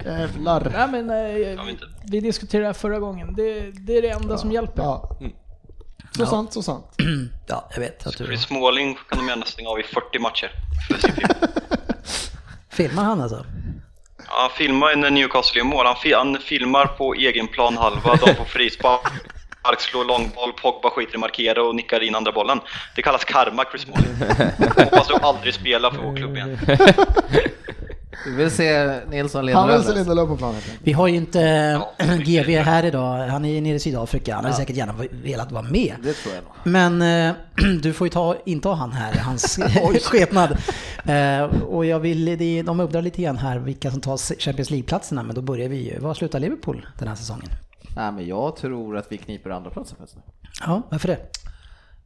[0.05, 0.71] Jävlar.
[0.73, 1.09] Nej men
[1.43, 1.85] Jag eh, inte.
[2.05, 3.35] vi diskuterade det här förra gången.
[3.37, 4.83] Det, det är det enda som hjälper.
[4.83, 5.17] Ja.
[6.17, 6.87] Så sant, så sant.
[7.47, 8.25] ja, jag vet att du...
[8.27, 10.51] Chris Smalling kan de gärna stänga av i 40 matcher
[10.89, 11.29] för sin film.
[12.71, 13.45] Filmar han alltså?
[14.19, 15.87] Ja, han filmar när Newcastle gör mål.
[15.87, 19.01] Han, fi- han filmar på egen plan halva, de får frispark.
[19.79, 22.61] Slår långboll, Pogba skiter i markera och nickar in andra bollen.
[22.97, 24.15] Det kallas karma, Chris Smalling.
[24.85, 26.59] Hoppas du aldrig spelar för vår klubb igen.
[28.27, 29.93] Vi vill se Nilsson leda Han vill se.
[29.93, 30.61] Lindelöf på planen.
[30.83, 31.43] Vi har ju inte
[31.99, 35.63] eh, GV här idag, han är nere i Sydafrika, han hade säkert gärna velat vara
[35.63, 35.95] med.
[36.03, 36.53] Det tror jag nog.
[36.65, 37.35] Men eh,
[37.83, 39.59] du får ju ta, inta han här, hans
[40.03, 40.59] skepnad.
[41.05, 45.35] Eh, och jag vill, de undrar lite grann här vilka som tar Champions League-platserna, men
[45.35, 45.99] då börjar vi ju.
[45.99, 47.49] Var slutar Liverpool den här säsongen?
[47.97, 50.19] Nej, men jag tror att vi kniper andra platsen faktiskt.
[50.67, 51.19] Ja, varför det?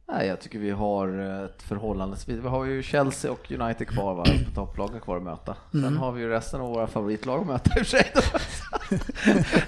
[0.07, 1.07] Nej, jag tycker vi har
[1.45, 5.55] ett förhållandevis, vi har ju Chelsea och United kvar va, på topplagen kvar att möta.
[5.71, 8.11] Sen har vi ju resten av våra favoritlag att möta i och för sig.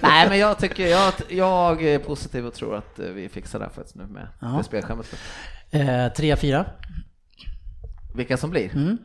[0.02, 3.64] Nej, men jag tycker, jag, jag är positiv och tror att eh, vi fixar det
[3.64, 4.46] här faktiskt nu med Ja.
[4.46, 5.06] det spelschemat.
[5.70, 6.64] Eh, 3-4.
[8.14, 8.74] Vilka som blir?
[8.74, 8.98] Mm.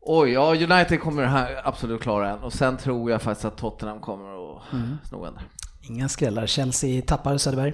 [0.00, 4.00] Oj, ja United kommer här absolut klara en och sen tror jag faktiskt att Tottenham
[4.00, 4.96] kommer att Mm.
[5.08, 5.38] sno en.
[5.82, 6.46] Inga skrällar.
[6.46, 7.72] Chelsea tappar Söderberg.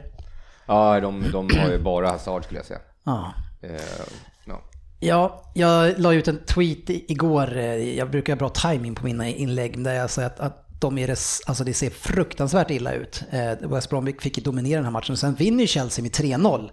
[0.69, 2.81] Ja, de, de har ju bara Hazard skulle jag säga.
[3.05, 3.33] Ja.
[3.63, 3.71] Eh,
[4.45, 4.63] ja.
[5.01, 7.57] Ja, jag la ut en tweet igår.
[7.57, 10.99] eh, Jag brukar ha bra timing på mina inlägg där jag säger att, att de
[10.99, 13.23] är det, alltså det ser fruktansvärt illa ut.
[13.31, 15.17] Eh, West Bromwich fick ju dominera den här matchen.
[15.17, 16.71] Sen vinner ju Chelsea med 3-0.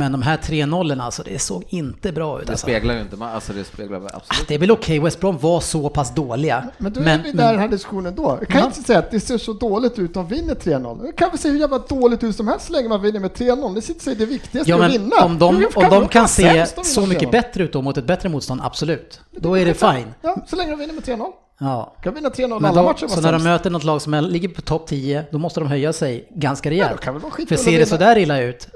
[0.00, 2.46] Men de här 3-0 alltså, det såg inte bra ut.
[2.46, 2.64] Det Alltså.
[2.66, 5.88] speglar ju inte, alltså det speglar absolut Det är väl okej, West Brom var så
[5.88, 6.64] pass dåliga.
[6.78, 8.36] Men då är vi där i den här diskussionen då.
[8.40, 8.66] Jag kan Ja.
[8.66, 11.02] inte säga att det ser så dåligt ut om vinner 3-0.
[11.02, 13.30] Det kan väl se hur jävla dåligt ut som helst så länge man vinner med
[13.32, 13.74] 3-0.
[13.74, 15.16] Det sitter sig det viktigaste Ja, att men vinna.
[15.24, 17.32] om de, om de kan se sämst så mycket 3-0?
[17.32, 19.20] bättre ut då mot ett bättre motstånd, absolut.
[19.30, 20.14] Då är det fine.
[20.22, 21.26] Ja, så länge de vinner med 3-0.
[21.62, 21.94] Ja.
[22.02, 24.48] Kan vinna 3-0 Men alla då, matcher så när de möter något lag som ligger
[24.48, 26.90] på topp 10, då måste de höja sig ganska Ja, rejält.
[26.92, 28.68] då kan väl vara För ser det sådär illa ut,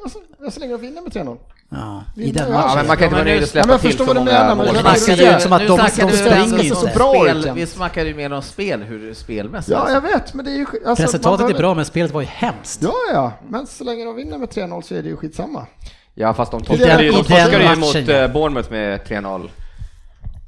[0.44, 1.36] Alltså, så länge de vinner med 3-0.
[1.68, 2.76] ja, i den ju ja, matchen.
[2.76, 4.48] men man kan inte vara nöjd och släppa Ja, jag till förstår så många menar,
[4.54, 4.66] men mål.
[4.66, 6.76] det snackar ju- ju som att Nu de, de du springer alltså inte.
[6.76, 7.56] så bra spel, ut.
[7.56, 9.70] Vi snackar ju mer om spel, hur det spelmässigt.
[9.72, 9.94] Ja, alltså.
[9.94, 10.66] jag vet, men det är ju...
[10.86, 12.82] Alltså, Resultatet man är bra, men spelet var ju hemskt.
[12.82, 15.66] Ja, ja, men så länge de vinner med 3-0 så är det ju skitsamma.
[16.14, 18.14] Ja, fast de torskade ju, de den torskade ju mot ja.
[18.14, 19.48] eh, Bournemouth med 3-0.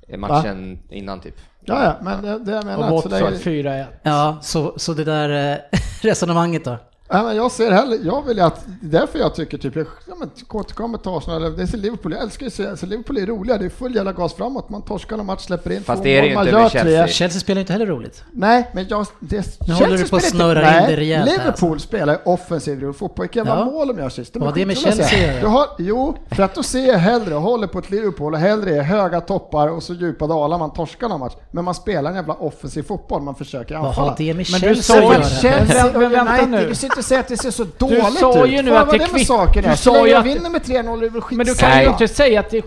[0.08, 1.34] i Matchen innan typ.
[1.64, 3.00] Ja, ja, men det, det jag Och menar.
[3.02, 3.84] Så länge, Watford 4-1.
[4.02, 5.58] Ja, så, så det där eh,
[6.02, 6.76] resonemanget då?
[7.08, 10.30] Ja, men jag ser heller, jag vill ju att, därför jag tycker typ, ja men
[10.50, 13.26] återkommer till Arsenal, eller det är så Liverpool, jag älskar ju se, alltså Liverpool är
[13.26, 16.04] roliga, det är full jävla gas framåt, man torskar en match, släpper in Fast två
[16.04, 16.80] det är mål, ju man inte gör med tre.
[16.80, 17.08] Chelsea.
[17.08, 18.24] Chelsea spelar ju inte heller roligt.
[18.32, 20.96] Nej, men jag, det, Nu håller du på att spelar inte- snurra in nej, det
[20.96, 23.64] rejält här, Liverpool spelar ju offensiv rolig fotboll, vilka jävla Ja.
[23.64, 24.32] mål de gör sist.
[24.32, 25.40] De Vad det med Chelsea göra?
[25.40, 28.40] du har, Jo, för att då ser jag hellre, och håller på ett Liverpool, och
[28.40, 31.34] hellre är höga toppar och så djupa dalar, man torskar någon match.
[31.50, 34.08] Men man spelar en jävla offensiv fotboll, man försöker Vad anfalla.
[34.10, 35.24] har det med Men du Chelsea sa att ju göra?
[35.24, 36.74] Chelsea Men- men och vänta United, nu.
[36.96, 38.18] Du och säger att det ser så dåligt ut.
[38.18, 39.74] sa ju nu att det det med kvitt- saken du är?
[39.76, 41.72] sa ju jag att- vinner med 3-0 är det väl Men du skitsamma.
[41.72, 42.62] kan ju inte säga att, det,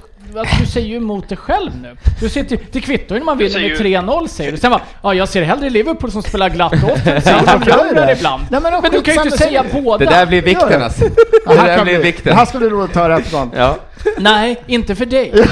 [0.60, 1.98] du säger ju emot dig själv nu.
[2.22, 4.58] Du sitter, ju- det kvittar ju när man Du vinner med säger 3-0 säger du.
[4.58, 7.60] Sen bara, ja jag ser hellre Liverpool som spelar glatt offensivt, som
[7.96, 8.12] det det.
[8.18, 8.44] ibland.
[8.52, 10.06] Nej, men men du kan ju inte skitsamma, säga säger- båda.
[10.06, 10.84] Det där blir vikten det.
[10.86, 11.04] alltså.
[11.48, 12.26] Det där blir bli- vikten.
[12.32, 13.52] Det här ska bli roligt att höra efterhand.
[13.56, 13.76] Ja.
[14.18, 15.34] Nej, inte för dig.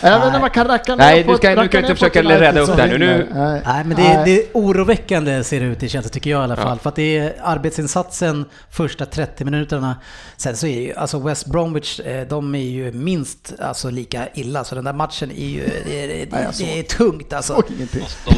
[0.00, 2.22] Även när man kan racka ner Nej, på du ska- ett- du kan inte försöka
[2.22, 2.98] rädda upp det här nu.
[2.98, 3.62] Nu- Nej.
[3.66, 6.44] Nej, men det, är- det är oroväckande ser det ut i Chelsea tycker jag i
[6.44, 6.78] alla fall.
[6.78, 9.96] För att det är arbetsinsatsen första 30 minuterna.
[10.36, 14.64] Sen så är ju, alltså West Bromwich, eh, de är ju minst alltså, lika illa.
[14.64, 17.62] Så den där matchen är ju, det är, det, såg- det är tungt alltså.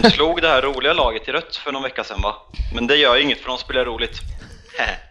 [0.03, 2.35] De slog det här roliga laget i rött för någon vecka sedan va?
[2.75, 4.21] Men det gör inget för de spelar roligt.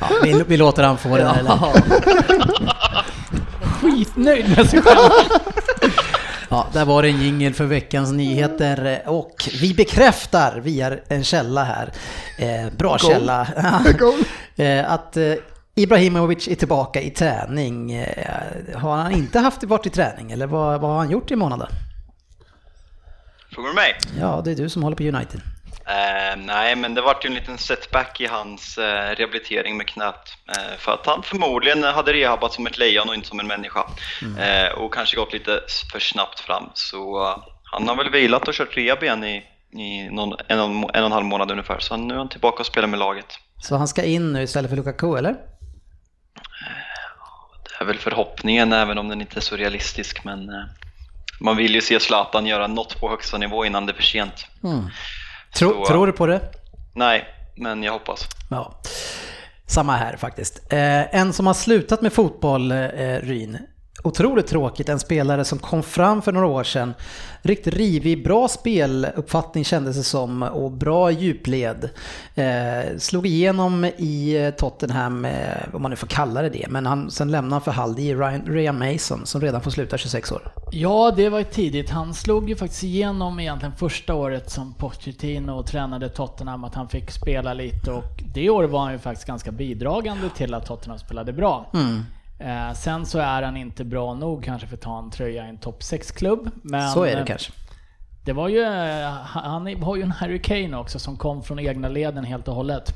[0.00, 1.38] Ja, vi, vi låter han få det där.
[1.38, 1.58] Eller?
[3.80, 5.10] Skitnöjd med sig själv.
[6.48, 11.64] Ja, där var det en jingel för veckans nyheter och vi bekräftar via en källa
[11.64, 11.92] här,
[12.38, 13.46] eh, bra källa,
[13.98, 14.14] Goal.
[14.56, 15.32] eh, att eh,
[15.74, 17.92] Ibrahimovic är tillbaka i träning.
[17.92, 21.36] Eh, har han inte haft varit i träning eller vad, vad har han gjort i
[21.36, 21.68] månaden?
[23.54, 23.94] Frågar du mig?
[24.20, 25.40] Ja, det är du som håller på United.
[25.86, 30.36] Eh, nej, men det vart ju en liten setback i hans eh, rehabilitering med knät.
[30.48, 33.86] Eh, för att han förmodligen hade rehabbat som ett lejon och inte som en människa.
[34.38, 35.60] Eh, och kanske gått lite
[35.92, 36.70] för snabbt fram.
[36.74, 40.66] Så eh, han har väl vilat och kört rehab igen i, i någon, en, och
[40.66, 41.78] en, och en halv månad ungefär.
[41.78, 43.38] Så nu är han tillbaka och spelar med laget.
[43.62, 45.36] Så han ska in nu istället för Lukaku, eller?
[47.68, 50.24] Det är väl förhoppningen, även om den inte är så realistisk.
[50.24, 50.64] Men eh,
[51.40, 54.46] man vill ju se Zlatan göra något på högsta nivå innan det är för sent.
[55.56, 56.40] Tro, Så, tror du på det?
[56.94, 57.24] Nej,
[57.56, 58.28] men jag hoppas.
[58.50, 58.74] Ja.
[59.66, 60.72] Samma här faktiskt.
[60.72, 63.58] Eh, en som har slutat med fotboll, eh, Ryn.
[64.06, 66.94] Otroligt tråkigt, en spelare som kom fram för några år sedan.
[67.42, 71.90] Riktigt rivig, bra speluppfattning kändes det som och bra djupled.
[72.34, 75.32] Eh, slog igenom i eh, Tottenham, eh,
[75.72, 77.94] om man nu får kalla det det, men han, sen lämnade han för Hull.
[77.94, 80.52] Det är Ryan, Ryan Mason som redan får sluta 26 år.
[80.70, 81.90] Ja, det var ju tidigt.
[81.90, 86.88] Han slog ju faktiskt igenom egentligen första året som Pochettino och tränade Tottenham, att han
[86.88, 90.98] fick spela lite och det året var han ju faktiskt ganska bidragande till att Tottenham
[90.98, 91.70] spelade bra.
[92.38, 95.48] Eh, sen så är han inte bra nog kanske för att ta en tröja i
[95.48, 96.50] en topp 6-klubb.
[96.62, 97.52] Men Så är det eh, kanske.
[98.24, 101.88] det var ju, eh, han har ju en Harry Kane också som kom från egna
[101.88, 102.92] leden helt och hållet.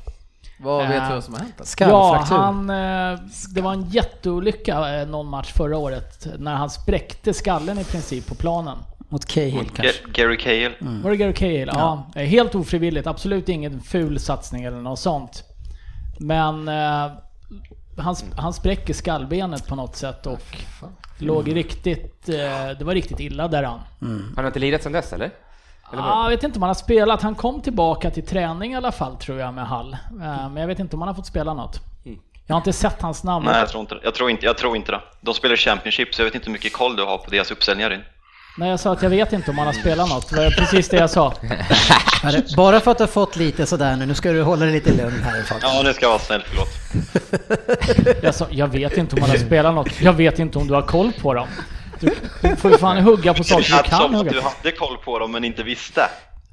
[0.61, 1.77] Vad vet Eh, du vad som har hänt?
[1.81, 3.19] Ja, han, eh,
[3.55, 8.27] det var en jätteolycka eh, någon match förra året när han spräckte skallen i princip
[8.27, 8.79] på planen.
[9.11, 10.05] Mot Cahill kanske.
[10.07, 10.73] Ga- Gary Cahill.
[11.03, 11.71] Var det Gary Cahill?
[11.73, 12.07] Ja.
[12.15, 15.45] eh, Helt ofrivilligt, absolut ingen ful satsning eller något sånt.
[16.21, 17.07] Men eh,
[17.99, 20.57] han, han spräcker skallbenet på något sätt och
[21.19, 22.35] låg riktigt, eh,
[22.79, 23.81] det var riktigt illa där han.
[24.01, 25.31] Han har inte lirat sedan dess eller?
[25.93, 27.23] Ja, jag vet inte om han har spelat.
[27.23, 29.93] Han kom tillbaka till träning i alla fall tror jag med Hall.
[29.93, 31.81] Eh, Men jag vet inte om han har fått spela något.
[32.47, 33.45] Jag har inte sett hans namn.
[33.47, 34.01] Nej, jag tror inte det.
[34.05, 35.01] Jag tror inte, jag tror inte det.
[35.21, 37.91] De spelar Championship, så jag vet inte hur mycket koll du har på deras uppsäljningar
[37.93, 38.01] in.
[38.59, 40.31] Nej, jag sa att jag vet inte om han har spelat något.
[40.31, 41.35] Det var precis det jag sa.
[42.57, 44.93] Bara för att du har fått lite sådär nu, nu ska du hålla dig lite
[44.93, 45.71] lugn här Fabian.
[45.77, 46.69] Ja, nu ska jag vara snäll, förlåt.
[48.23, 50.01] Jag sa, jag vet inte om han har spelat något.
[50.01, 51.49] Jag vet inte om du har koll på dem.
[52.01, 54.49] Du, du får ju fan hugga på saker du kan hugga du på.
[54.49, 56.09] hade koll på dem men inte visste.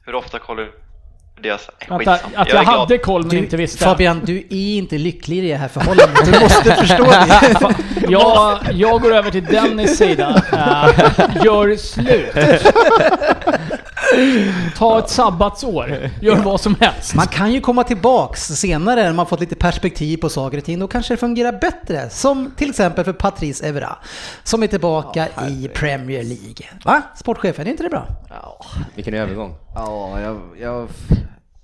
[0.06, 0.72] Hur ofta kollar du
[1.42, 1.70] deras...
[1.80, 2.14] Skitsamma.
[2.36, 2.80] att är jag glad.
[2.80, 3.78] hade koll men Du, inte visste.
[3.84, 6.26] Fabian, du är inte lycklig i det här förhållandet.
[6.26, 7.76] Du måste förstå det.
[8.10, 10.44] Jag, jag går över till Dennis sida.
[10.54, 12.36] Eh, gör slut.
[14.78, 16.10] Ta ett sabbatsår.
[16.22, 17.16] Gör vad som helst.
[17.16, 20.80] Man kan ju komma tillbaks senare när man fått lite perspektiv på saker och ting.
[20.80, 22.10] Då kanske det fungerar bättre.
[22.10, 23.96] Som till exempel för Patrice Evra.
[24.44, 26.68] Som är tillbaka i Premier League.
[26.86, 27.02] Va?
[27.16, 28.08] Sportchefen, är inte det bra?
[28.96, 29.56] Vilken övergång.
[29.76, 30.88] Ja, jag, jag,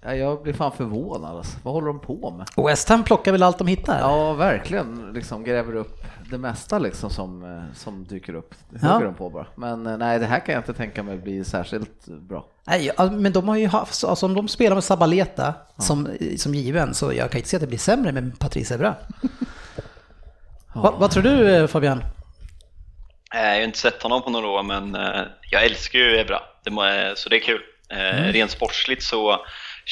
[0.01, 1.57] ja, jag blir fan förvånad alltså.
[1.63, 2.65] Vad håller de på med?
[2.67, 3.99] West Ham plockar väl allt de hittar?
[3.99, 5.13] Ja, verkligen.
[5.13, 8.55] Liksom gräver upp det mesta liksom som, eh, som dyker upp.
[8.69, 8.99] Det Ja.
[8.99, 9.45] de på bara.
[9.55, 12.45] Men eh, nej, det här kan jag inte tänka mig bli särskilt bra.
[12.67, 16.53] Nej, ja, men de har ju haft, alltså om de spelar med Sabaleta som, som
[16.55, 18.95] given så jag kan inte se att det blir sämre med Patrice Evra.
[20.73, 22.03] Va, vad tror du eh, Fabian?
[23.35, 26.39] Eh, Jag har inte sett honom på några år men eh, jag älskar ju Evra,
[26.63, 27.61] det må, eh, så det är kul.
[27.89, 29.37] Eh, Rent sportsligt så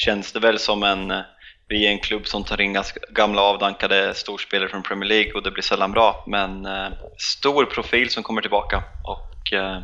[0.00, 1.20] känns det väl som en, eh,
[1.68, 5.42] vi är en klubb som tar in ganska gamla avdankade storspelare från Premier League och
[5.42, 6.24] det blir sällan bra.
[6.26, 9.82] Men eh, stor profil som kommer tillbaka och eh,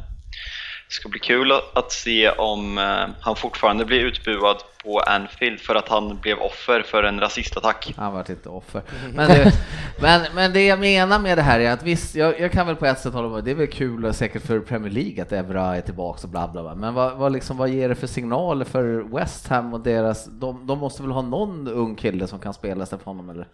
[0.89, 5.75] det ska bli kul att, se om eh, han fortfarande blir utbuad på Anfield för
[5.75, 7.95] att han blev offer för en rasistattack.
[7.97, 8.83] Han vart inte offer.
[9.15, 9.53] Men det,
[10.01, 12.77] men, men det jag menar med det här är att visst, jag, jag kan väl
[12.77, 15.33] på ett sätt hålla med, det är väl kul och säkert för Premier League att
[15.33, 16.75] Evra är tillbaka och bla bla bla.
[16.75, 20.67] Men vad, vad, liksom, vad ger det för signaler för West Ham och deras, de,
[20.67, 23.47] de måste väl ha någon ung kille som kan spela istället för honom eller?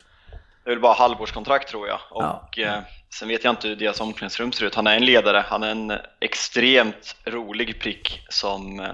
[0.64, 1.98] Det är väl bara halvårskontrakt tror jag.
[2.10, 2.80] Och eh,
[3.14, 4.74] sen vet jag inte hur deras omklädningsrum ser ut.
[4.74, 8.92] Han är en ledare, han är en extremt rolig prick som eh,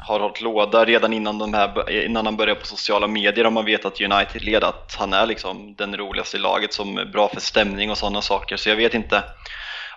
[0.00, 3.64] har hållit låda redan innan, de här, innan han började på sociala medier om man
[3.64, 7.28] vet att United leder att han är liksom den roligaste i laget som är bra
[7.28, 8.56] för stämning och sådana saker.
[8.56, 9.22] Så jag vet inte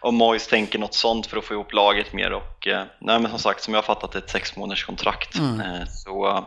[0.01, 3.31] om Moyes tänker något sånt för att få ihop laget mer och eh, nej men
[3.31, 5.35] som sagt som jag har fattat det är ett sex månaders kontrakt.
[5.35, 6.45] Eh, så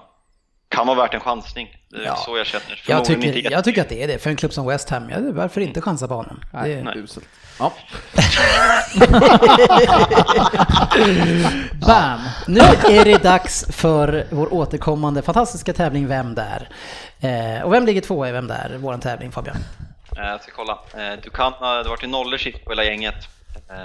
[0.69, 1.69] kan vara värt en chansning.
[1.91, 2.17] Det är Ja.
[2.17, 2.83] så jag känner.
[2.87, 4.19] Jag tycker, inte jag tycker att det är det.
[4.19, 6.41] För en klubb som West Ham, ja, varför inte chansa på honom?
[6.65, 6.99] Det, Nej.
[6.99, 7.25] Uselt.
[7.59, 7.73] Ja.
[11.87, 12.21] Bam!
[12.47, 16.69] Nu är det dags för vår återkommande fantastiska tävling Vem där?
[17.21, 18.77] Eh, och vem ligger tvåa i Vem där?
[18.79, 19.57] Vår tävling Fabian.
[20.17, 20.79] Eh, Jag ska kolla.
[20.97, 21.53] Eh, Du kan,
[21.83, 23.15] det vart ju nollor sist på hela gänget.
[23.71, 23.77] Eh,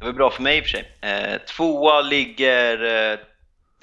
[0.00, 0.84] Det var bra för mig i och för sig.
[1.56, 2.78] Tvåa ligger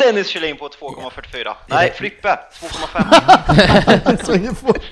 [0.05, 1.53] Dennis Kjellin på 2,44.
[1.67, 4.23] Nej, Frippe 2,5.
[4.25, 4.85] Så inget fort.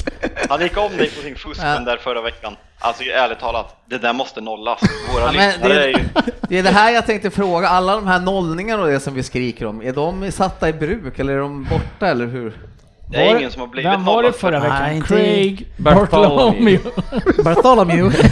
[0.49, 2.55] Han gick om dig på sin fusk den där förra veckan.
[2.79, 4.79] Alltså ärligt talat, det där måste nollas.
[5.13, 6.05] Våra Ja, men lyssnare det- är ju...
[6.49, 9.23] Det är det här jag tänkte fråga, alla de här nollningarna och det som vi
[9.23, 12.53] skriker om, är de satta i bruk eller är de borta eller hur?
[13.11, 15.01] Det är Var- ingen som har blivit Vem var det förra för- veckan?
[15.01, 16.89] Craig Bartholomew.
[17.43, 18.17] Bartholomew.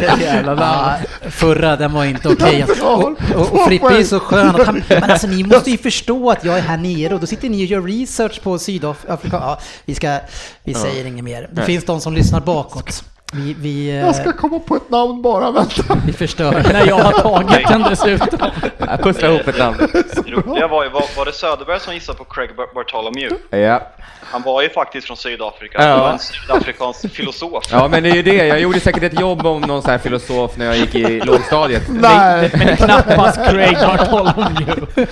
[0.20, 0.94] Jävla Ja,
[1.30, 2.64] förra, den var inte okej.
[2.82, 4.54] Och, och, och Frippe är så skön.
[4.66, 7.48] Han, men alltså ni måste ju förstå att jag är här nere och då sitter
[7.48, 9.16] ni och gör research på Sydafrika.
[9.32, 10.18] Ja, vi, ska,
[10.64, 11.48] vi säger inget mer.
[11.52, 13.04] Det finns de som lyssnar bakåt.
[13.32, 15.82] Vi, vi, eh, Jag ska komma på ett namn bara, vänta.
[16.06, 16.62] vi förstör.
[16.72, 18.50] När jag har tagit den dessutom.
[18.78, 19.76] Jag pusslar ihop ett namn.
[19.78, 23.36] Det roliga var ju, var, var det Söderberg som gissade på Craig Bar- Bartholomew?
[23.58, 23.82] Ja.
[24.30, 25.94] Han var ju faktiskt från Sydafrika, Ja.
[25.94, 27.64] det var en sydafrikansk filosof.
[27.70, 28.46] ja, men det är ju det.
[28.46, 31.82] Jag gjorde säkert ett jobb om någon sån här filosof när jag gick i lågstadiet.
[31.88, 32.50] Nej.
[32.54, 34.86] Men knappast Craig Bartholomew.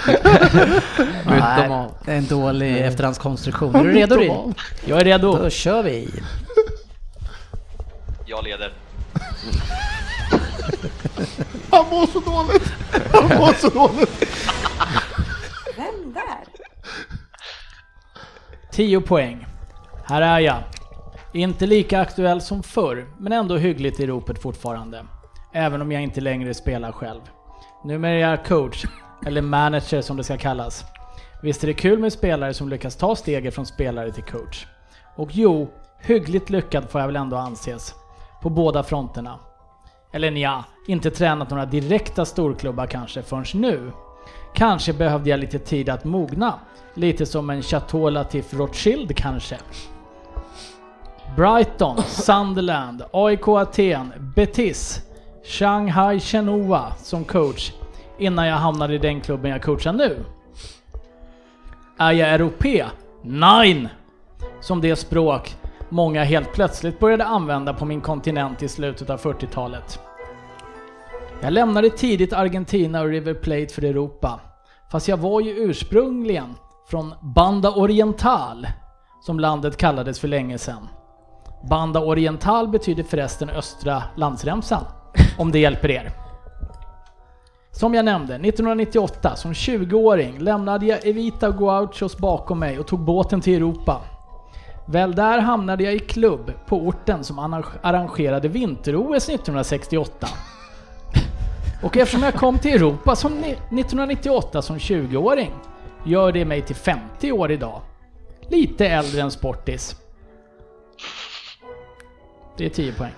[1.27, 1.69] Nej,
[2.05, 3.75] det är en dålig efterhandskonstruktion.
[3.75, 4.55] Är du redo Rin?
[4.85, 5.39] Jag är redo.
[5.43, 6.09] Då kör vi.
[8.35, 8.73] Jag leder.
[11.71, 12.73] Han mår så dåligt.
[13.13, 14.39] Han mår så dåligt.
[15.77, 16.45] Vem där?
[18.71, 19.47] 10 poäng.
[20.05, 20.63] Här är jag.
[21.33, 25.07] Inte lika aktuell som förr, men ändå hyggligt i ropet fortfarande.
[25.53, 27.21] Även om jag inte längre spelar själv.
[27.85, 28.85] Numera är jag coach,
[29.27, 30.85] eller manager som det ska kallas.
[31.43, 34.67] Visst är det kul med spelare som lyckas ta steget från spelare till coach.
[35.17, 35.71] Och jo,
[36.01, 37.95] hyggligt lyckad får jag väl ändå anses.
[38.45, 39.39] På båda fronterna.
[40.13, 43.93] Eller nja, inte tränat några direkta storklubbar kanske förrän nu.
[44.55, 46.55] Kanske behövde jag lite tid att mogna.
[46.95, 49.59] Lite som en Chateau Latif Rothschild kanske.
[51.37, 55.03] Brighton, Sunderland, AIK Aten, Betis,
[55.45, 57.73] Shanghai Shenhua som coach
[58.19, 60.25] innan jag hamnade i den klubben jag coachar nu.
[61.99, 62.85] Är jag europé?
[63.23, 63.89] Nein!
[64.61, 65.57] Som det språk
[65.89, 70.01] många helt plötsligt började använda på min kontinent i slutet av 40-talet.
[71.41, 74.41] Jag lämnade tidigt Argentina och River Plate för Europa.
[74.91, 76.55] Fast jag var ju ursprungligen
[76.87, 78.67] från Banda Oriental,
[79.21, 80.89] som landet kallades för länge sedan.
[81.69, 84.85] Banda Oriental betyder förresten östra landsremsan,
[85.39, 86.11] om det hjälper er.
[87.71, 93.41] Som jag nämnde, 1998 som 20-åring lämnade jag Evita Guauchos bakom mig och tog båten
[93.41, 94.01] till Europa.
[94.87, 100.29] Väl där hamnade jag i klubb på orten som arrange- arrangerade vinter-OS 1968.
[101.83, 105.51] Och eftersom jag kom till Europa som ni- 1998 som 20-åring
[106.05, 107.81] gör det mig till 50 år idag.
[108.49, 109.97] Lite äldre än Sportis.
[112.57, 113.13] Det är 10 poäng.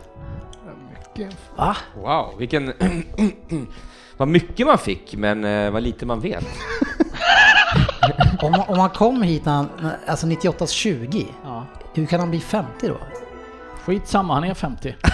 [1.56, 1.76] Va?
[1.96, 2.72] Wow, vilken...
[4.16, 6.44] vad mycket man fick, men eh, vad lite man vet.
[8.42, 9.68] Om, man- om man kom hit när han,
[10.06, 11.66] alltså 98 20, Ja.
[11.94, 12.96] hur kan han bli 50 då?
[13.84, 14.96] Skitsamma, han är 50.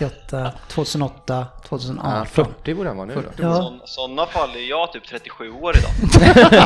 [0.00, 2.12] 98, 2008, 2018.
[2.18, 3.42] Ja, 40 borde han vara nu då.
[3.42, 3.72] Ja.
[3.84, 5.90] I sådana fall är jag typ 37 år idag.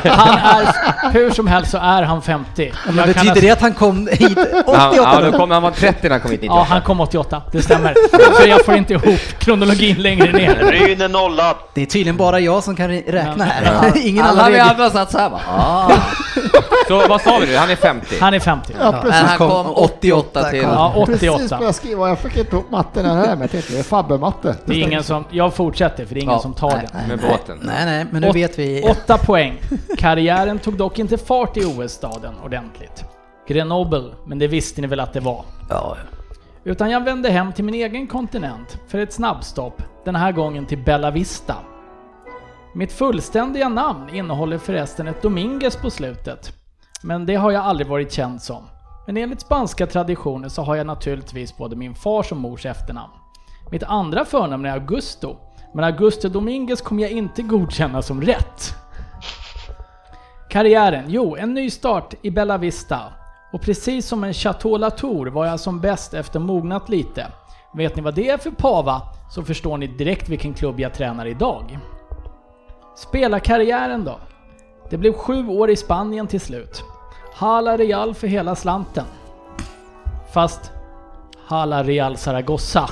[0.13, 2.73] Han är, hur som helst så är han 50.
[2.87, 4.79] Ja, men betyder alltså- det att han kom hit 88?
[4.79, 5.31] Han, ja, då?
[5.31, 6.59] då kom, han var 30 när han kom hit 98.
[6.61, 7.95] Ja, han kom 88, det stämmer.
[8.43, 10.55] Så jag får inte ihop kronologin längre ner.
[10.55, 11.57] Ryn är nollad.
[11.75, 13.93] Det är tydligen bara jag som kan räkna här.
[14.07, 15.93] Ingen Alla vi andra satt såhär bara, ah.
[16.89, 17.57] Så vad sa vi nu?
[17.57, 18.17] Han är 50?
[18.21, 18.75] Han är 50.
[18.81, 19.21] Ja, Men precis.
[19.21, 20.63] han kom kom 88 till...
[20.63, 21.57] Ja, Precis 88.
[21.59, 24.57] vad jag skriva, jag fick inte ihop matten här, men jag tänkte det är Fabbe-matte.
[24.65, 27.09] Det är ingen som, jag fortsätter för det är ingen Ja, som tar Nej, den.
[27.09, 27.59] Med båten?
[27.63, 28.83] Nej, nej, men nu Åt- vet vi.
[28.83, 29.61] Åtta poäng.
[29.99, 33.05] Karriären tog dock inte fart i OS-staden ordentligt.
[33.49, 35.45] Grenoble, men det visste ni väl att det var.
[35.69, 35.97] Ja,
[36.65, 40.79] Utan jag vände hem till min egen kontinent för ett snabbstopp, den här gången till
[40.79, 41.55] Bella Vista.
[42.75, 46.53] Mitt fullständiga namn innehåller förresten ett Dominguez på slutet.
[47.03, 48.63] Men det har jag aldrig varit känd som.
[49.11, 53.13] Men enligt spanska traditioner så har jag naturligtvis både min fars och mors efternamn.
[53.71, 55.37] Mitt andra förnamn är Augusto,
[55.75, 58.75] men Augusto Dominguez kommer jag inte godkänna som rätt.
[60.51, 61.05] Karriären?
[61.09, 63.01] Jo, en ny start i Bella Vista.
[63.53, 67.27] Och precis som en Chateau Latour var jag som bäst efter mognat lite.
[67.75, 71.27] Vet ni vad det är för pava så förstår ni direkt vilken klubb jag tränar
[71.27, 71.79] idag.
[72.97, 74.19] Spelarkarriären då?
[74.91, 76.85] Det blev sju år i Spanien till slut.
[77.35, 79.05] Hala Real för hela slanten.
[80.33, 80.73] Fast
[81.47, 82.91] Hala Real Zaragoza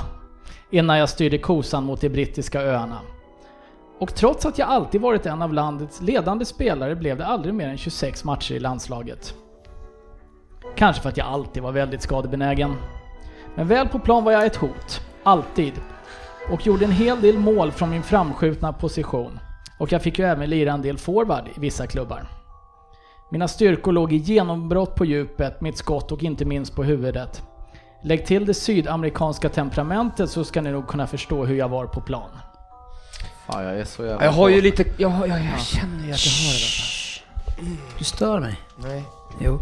[0.69, 2.99] innan jag styrde kosan mot de brittiska öarna.
[3.99, 7.67] Och trots att jag alltid varit en av landets ledande spelare blev det aldrig mer
[7.67, 9.33] än 26 matcher i landslaget.
[10.75, 12.75] Kanske för att jag alltid var väldigt skadebenägen.
[13.55, 15.01] Men väl på plan var jag ett hot.
[15.23, 15.73] Alltid.
[16.51, 19.39] Och gjorde en hel del mål från min framskjutna position.
[19.79, 22.38] Och jag fick ju även lira en del forward i vissa klubbar.
[23.29, 27.43] Mina styrkor låg i genombrott på djupet, mitt skott och inte minst på huvudet.
[28.01, 32.01] Lägg till det sydamerikanska temperamentet så ska ni nog kunna förstå hur jag var på
[32.01, 32.29] plan.
[33.47, 34.83] Fan, jag är så jävla Jag har ju lite...
[34.97, 37.77] Jag, har- jag, jag känner ju att jag har det.
[37.97, 38.55] du stör mig.
[38.77, 39.03] Nej.
[39.39, 39.59] Jo.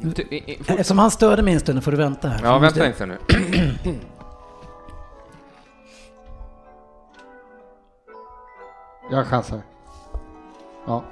[0.00, 2.40] Du, i, i, fort- Eftersom han störde mig en stund får du vänta här.
[2.44, 3.18] ja, vänta stund nu.
[9.10, 9.60] Jag chansar.
[10.86, 11.04] Ja.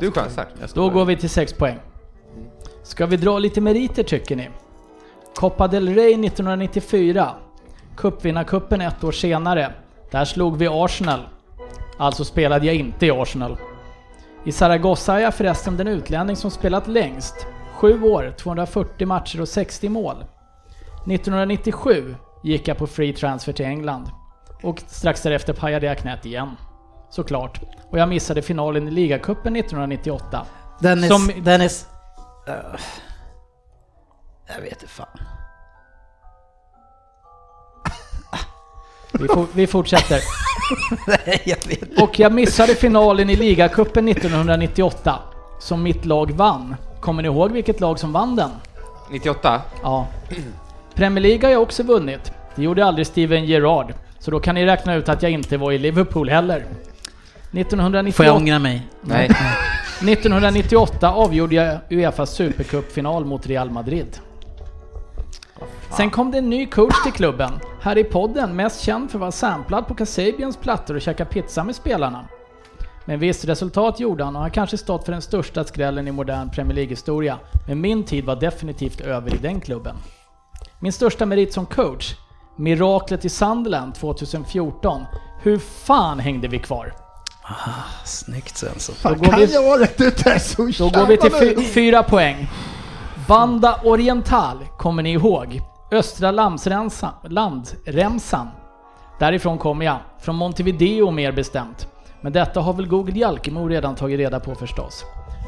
[0.00, 0.46] Du chansar.
[0.74, 1.78] Då går vi till 6 poäng.
[2.82, 4.48] Ska vi dra lite meriter tycker ni?
[5.34, 7.34] Copa del Rey 1994.
[7.96, 9.72] Cupvinnarcupen ett år senare.
[10.10, 11.20] Där slog vi Arsenal.
[11.96, 13.56] Alltså spelade jag inte i Arsenal.
[14.44, 17.46] I Zaragoza är jag förresten den utlänning som spelat längst.
[17.74, 20.24] 7 år, 240 matcher och 60 mål.
[21.06, 24.10] 1997 gick jag på free transfer till England.
[24.62, 26.56] Och strax därefter pajade jag knät igen.
[27.14, 27.60] Såklart.
[27.90, 30.46] Och jag missade finalen i ligacupen 1998.
[30.80, 31.86] Dennis, Som- Dennis.
[32.48, 32.54] Uh,
[34.54, 35.06] jag vet inte fan.
[39.12, 40.20] Vi, for, vi fortsätter.
[41.06, 42.02] Nej, jag vet inte.
[42.02, 45.18] Och jag missade finalen i ligacupen 1998,
[45.60, 46.76] som mitt lag vann.
[47.00, 48.50] Kommer ni ihåg vilket lag som vann den?
[49.10, 49.62] 98?
[49.82, 50.06] Ja.
[50.94, 52.32] Premier League har jag också vunnit.
[52.54, 53.94] Det gjorde aldrig Steven Gerrard.
[54.18, 56.66] Så då kan ni räkna ut att jag inte var i Liverpool heller.
[57.54, 58.88] Får jag 1998, ångra mig?
[59.00, 59.30] Nej.
[60.00, 64.18] 1998 avgjorde jag Uefas Supercup-final mot Real Madrid.
[65.96, 67.52] Sen kom det en ny coach till klubben.
[67.80, 71.64] Här i podden, mest känd för att vara samplad på Kasabians plattor och käka pizza
[71.64, 72.28] med spelarna.
[73.04, 76.50] Men visst, resultat gjorde han och har kanske stått för den största skrällen i modern
[76.50, 77.38] Premier League-historia.
[77.66, 79.96] Men min tid var definitivt över i den klubben.
[80.80, 82.14] Min största merit som coach?
[82.56, 85.02] Miraklet i Sunderland 2014.
[85.42, 86.58] Hur fan hängde vi
[87.44, 88.94] kommer Snyggt Svensson.
[88.94, 92.02] Fan, går kan vi- jag vara rätt ute så Då går vi till fy, fyra
[92.02, 92.46] poäng.
[93.28, 95.60] Banda Oriental, kommer ni ihåg?
[95.90, 98.48] Östra landsrensa, landremsan.
[99.18, 99.96] Därifrån kommer jag.
[100.20, 101.88] Från Montevideo mer bestämt.
[102.20, 105.04] Men detta har väl Google Jalkemo redan tagit reda på förstås.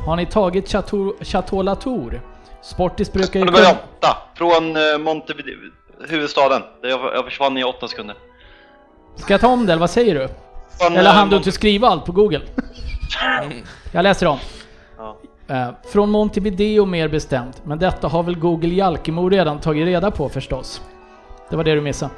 [0.07, 2.21] Har ni tagit Chateau, Chateau Latour?
[2.63, 3.47] Sportis brukar ju...
[3.47, 5.57] Åtta, från eh, Montevideo,
[6.09, 6.63] huvudstaden.
[6.83, 8.17] Jag, jag försvann i åtta sekunder.
[9.17, 10.29] Ska jag ta om det eller vad säger du?
[10.79, 12.41] Från, Eller eh, hann du Mon- inte skriva allt på Google?
[13.93, 14.39] Jag läser om.
[14.99, 15.17] Ja.
[15.49, 20.29] Eh, från Montevideo mer bestämt, men detta har väl Google Jalkemo redan tagit reda på
[20.29, 20.81] förstås.
[21.51, 22.11] Det var det du missade.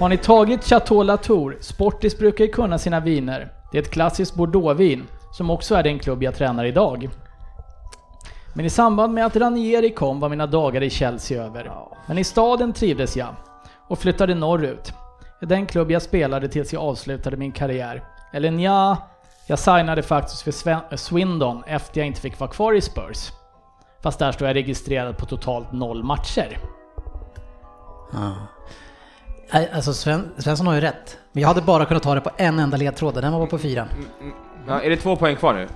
[0.00, 1.56] Har ni tagit Chateau Latour?
[1.60, 3.52] Sportis brukar ju kunna sina viner.
[3.72, 7.08] Det är ett klassiskt bordeauxvin, som också är den klubb jag tränar idag.
[8.54, 11.72] Men i samband med att Ranieri kom var mina dagar i Chelsea över.
[12.06, 13.28] Men i staden trivdes jag
[13.88, 14.92] och flyttade norrut.
[15.40, 18.04] Den klubb jag spelade tills jag avslutade min karriär.
[18.32, 18.96] Eller nja,
[19.46, 23.30] jag signade faktiskt för Sven- Swindon efter jag inte fick vara kvar i Spurs.
[24.02, 26.58] Fast där står jag registrerad på totalt noll matcher.
[29.52, 31.18] Nej, Alltså Sven, Svensson har ju rätt.
[31.32, 33.88] Men jag hade bara kunnat ta det på en enda ledtråd den var på fyra.
[34.68, 35.68] Ja, är det två poäng kvar nu?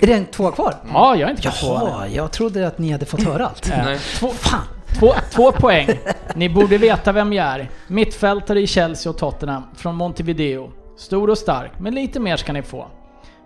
[0.00, 0.74] Är det en två kvar?
[0.92, 1.88] Ja, jag har inte än.
[1.90, 3.68] Jaha, jag trodde att ni hade fått höra allt.
[3.72, 3.98] Eh, Nej.
[3.98, 4.60] Två, Fan!
[4.98, 5.88] Två, två poäng.
[6.34, 7.70] Ni borde veta vem jag är.
[7.86, 10.70] Mittfältare i Chelsea och Tottenham, från Montevideo.
[10.96, 12.86] Stor och stark, men lite mer ska ni få.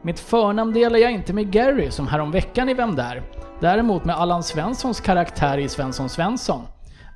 [0.02, 3.22] Mitt förnamn delar jag inte med Gary som häromveckan i Vem där?
[3.60, 6.62] Däremot med Allan Svenssons karaktär i Svensson Svensson.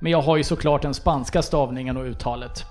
[0.01, 2.65] Men jag har ju såklart den spanska stavningen och uttalet.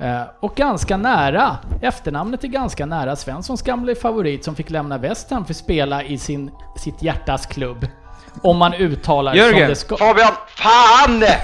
[0.00, 5.44] Eh, och ganska nära, efternamnet är ganska nära Svenssons gamla favorit som fick lämna västen
[5.44, 7.86] för att spela i sin, sitt hjärtas klubb.
[8.42, 9.68] Om man uttalar som Jörgen.
[9.68, 9.96] det ska.
[9.96, 11.24] Fabian, fan!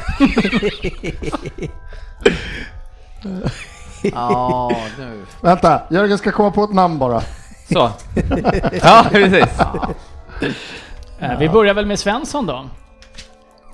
[4.03, 5.25] Ja, nu.
[5.41, 7.21] Vänta, Jörgen ska komma på ett namn bara.
[7.73, 7.91] Så.
[8.83, 9.61] Ja, precis.
[11.21, 12.67] Eh, vi börjar väl med Svensson då.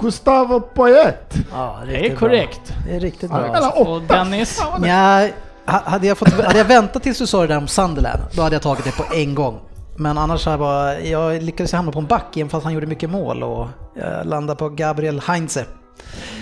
[0.01, 1.35] Gustavo Poyet.
[1.53, 2.61] Ja, Det är korrekt.
[2.69, 2.77] Bra.
[2.87, 3.57] Det är riktigt Ja, bra.
[3.57, 4.03] eller Och.
[4.03, 4.63] Dennis?
[4.85, 5.29] Ja,
[5.67, 8.43] ha- hade, jag fått, hade jag väntat tills du sa det där om Sunderland, då
[8.43, 9.61] hade jag tagit det på en gång.
[9.97, 12.87] Men annars har jag bara, jag lyckades hamna på en back igen fast han gjorde
[12.87, 15.65] mycket mål och jag landade på Gabriel Heinze.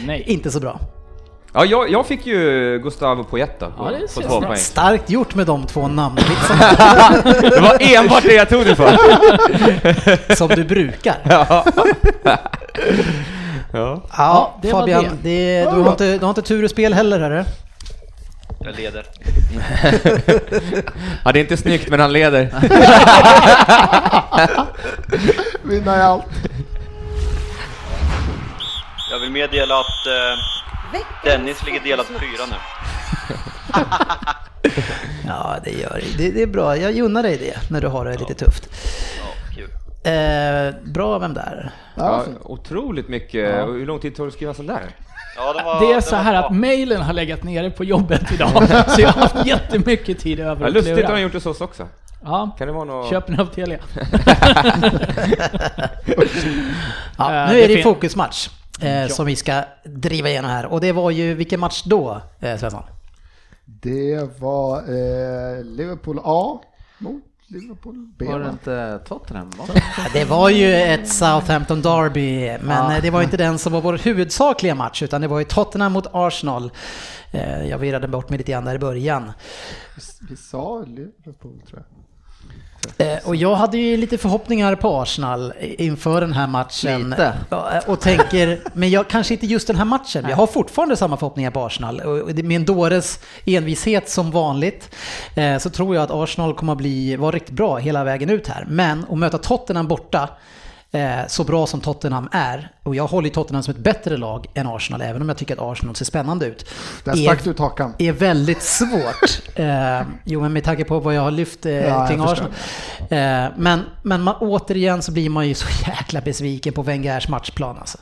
[0.07, 0.23] Nej.
[0.27, 0.81] Inte så bra.
[1.55, 4.49] Ja, jag, jag fick ju Gustavo Poyet då, på, Ja, det på två bra.
[4.49, 4.59] poäng.
[4.59, 10.35] Starkt gjort med de två namnvitsarna Det var enbart det jag tog det för.
[10.37, 11.17] som du brukar.
[11.25, 11.65] Ja.
[13.73, 14.03] ja.
[14.17, 15.63] Ja, det var Fabian, det.
[15.63, 15.71] det.
[15.71, 17.45] du, har inte, du har inte tur i spel heller hörru.
[18.65, 19.07] Jag leder.
[21.25, 22.43] ja, det är inte snyggt men han leder.
[25.63, 26.25] Vinna i allt.
[29.11, 32.57] Jag vill meddela att eh, Dennis ligger delad på fyra nu.
[35.27, 36.31] Ja, det gör det.
[36.31, 36.43] det.
[36.43, 38.69] Är bra, jag unnar dig det när du har det lite tufft.
[39.19, 39.71] Ja, kul.
[40.13, 41.71] Eh, bra, vem där?
[41.95, 43.65] Ja, Ja, otroligt mycket.
[43.65, 44.83] Och Hur lång tid tar det att skriva sån där?
[45.41, 46.41] Ja, det, var, Det är det så var här bra.
[46.47, 48.51] att mailen har legat nere på jobbet idag.
[48.89, 51.47] Så jag har haft jättemycket tid över Ja, att lustigt har han gjort det hos
[51.47, 51.87] oss också.
[52.25, 53.11] Ja, Kan det vara något...
[53.11, 53.79] köp den av Telia.
[57.19, 58.49] Ja, Eh, nu det är det fokusmatch
[58.81, 60.67] eh, som vi ska driva igenom här.
[60.67, 62.83] Och det var ju, vilken match då, eh, Svensson?
[63.65, 66.61] Det var eh, Liverpool A
[66.99, 68.25] mot Liverpool B.
[68.25, 68.45] Var va?
[68.45, 69.51] det inte Tottenham?
[69.51, 69.65] Va?
[70.13, 73.01] Det var ju ett Southampton Derby, men Ja.
[73.03, 76.07] det var inte den som var vår huvudsakliga match, utan det var ju Tottenham mot
[76.13, 76.71] Arsenal.
[77.33, 79.33] Eh, Jag virrade bort mig lite grann där i början.
[80.29, 82.00] Vi sa Liverpool tror jag.
[82.99, 87.11] Eh, Och jag hade ju lite förhoppningar på Arsenal inför den här matchen.
[87.11, 87.33] Lite.
[87.51, 90.27] Eh, Och tänker, men jag kanske inte just den här matchen.
[90.29, 92.01] Jag har fortfarande samma förhoppningar på Arsenal.
[92.01, 94.95] Och med en dåres envishet som vanligt
[95.35, 98.49] eh, så tror jag att Arsenal kommer att bli, vara riktigt bra hela vägen ut
[98.49, 98.65] här.
[98.69, 100.29] Men att möta Tottenham borta
[100.93, 104.67] eh, så bra som Tottenham är, och jag håller Tottenham som ett bättre lag än
[104.67, 106.69] Arsenal, även om jag tycker att Arsenal ser spännande ut.
[107.05, 107.95] Där stack du ut hakan.
[107.99, 109.43] är väldigt svårt.
[109.55, 112.21] eh, jo, men med tanke på vad jag har lyft eh, jag kring.
[112.21, 112.53] Arsenal.
[113.01, 117.79] Eh, men men man, återigen så blir man ju så jäkla besviken på Wengers matchplan
[117.79, 117.99] alltså.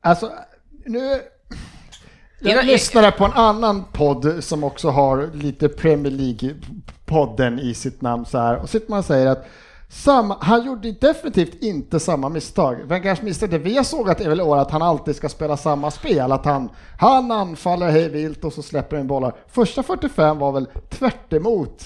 [0.00, 0.30] Alltså,
[0.86, 1.20] nu...
[2.40, 8.26] Jag lyssnade på en annan podd som också har lite Premier League-podden i sitt namn
[8.26, 9.46] så här och sitter man och säger att
[9.88, 12.76] samma, han gjorde definitivt inte samma misstag.
[12.84, 15.56] Wengers misstag, det vi har sågat är väl i år att han alltid ska spela
[15.56, 16.68] samma spel, att han,
[16.98, 19.34] han anfaller hej vilt och så släpper in bollar.
[19.48, 21.84] Första 45 var väl tvärt emot,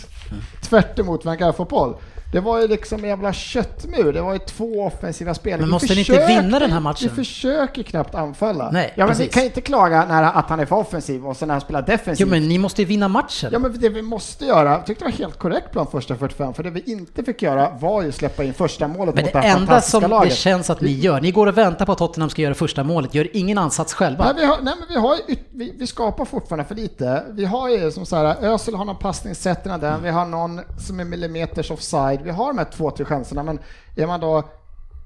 [0.62, 1.96] tvärt emot Wenger-fotboll.
[2.33, 5.59] Det var ju liksom en jävla köttmur, det var ju två offensiva spel.
[5.59, 7.09] Men Vi måste ni inte försöker- vinna den här matchen?
[7.11, 8.70] Vi försöker knappt anfalla.
[8.70, 9.35] Nej, ja, men vi precis.
[9.35, 12.20] kan inte klaga när, att han är för offensiv och sen när han spelar defensivt.
[12.26, 13.51] Jo, men ni måste ju vinna matchen.
[13.53, 16.55] Ja men det vi måste göra, jag tyckte det var helt korrekt plan första 45,
[16.55, 19.39] för det vi inte fick göra var ju släppa in första målet Men mot det
[19.41, 20.31] det här enda fantastiska som laget.
[20.31, 22.85] det känns att ni gör, ni går och väntar på att Tottenham ska göra första
[22.85, 24.24] målet, gör ingen ansats själva.
[24.24, 25.16] Nej, vi, har, nej men vi, har,
[25.53, 27.24] vi, vi skapar fortfarande för lite.
[27.31, 30.61] Vi har ju som så här, Özil har någon passning, sätter den, vi har någon
[30.87, 33.58] som är millimeters offside, vi har de här två, tre chanserna, men
[33.96, 34.42] är man då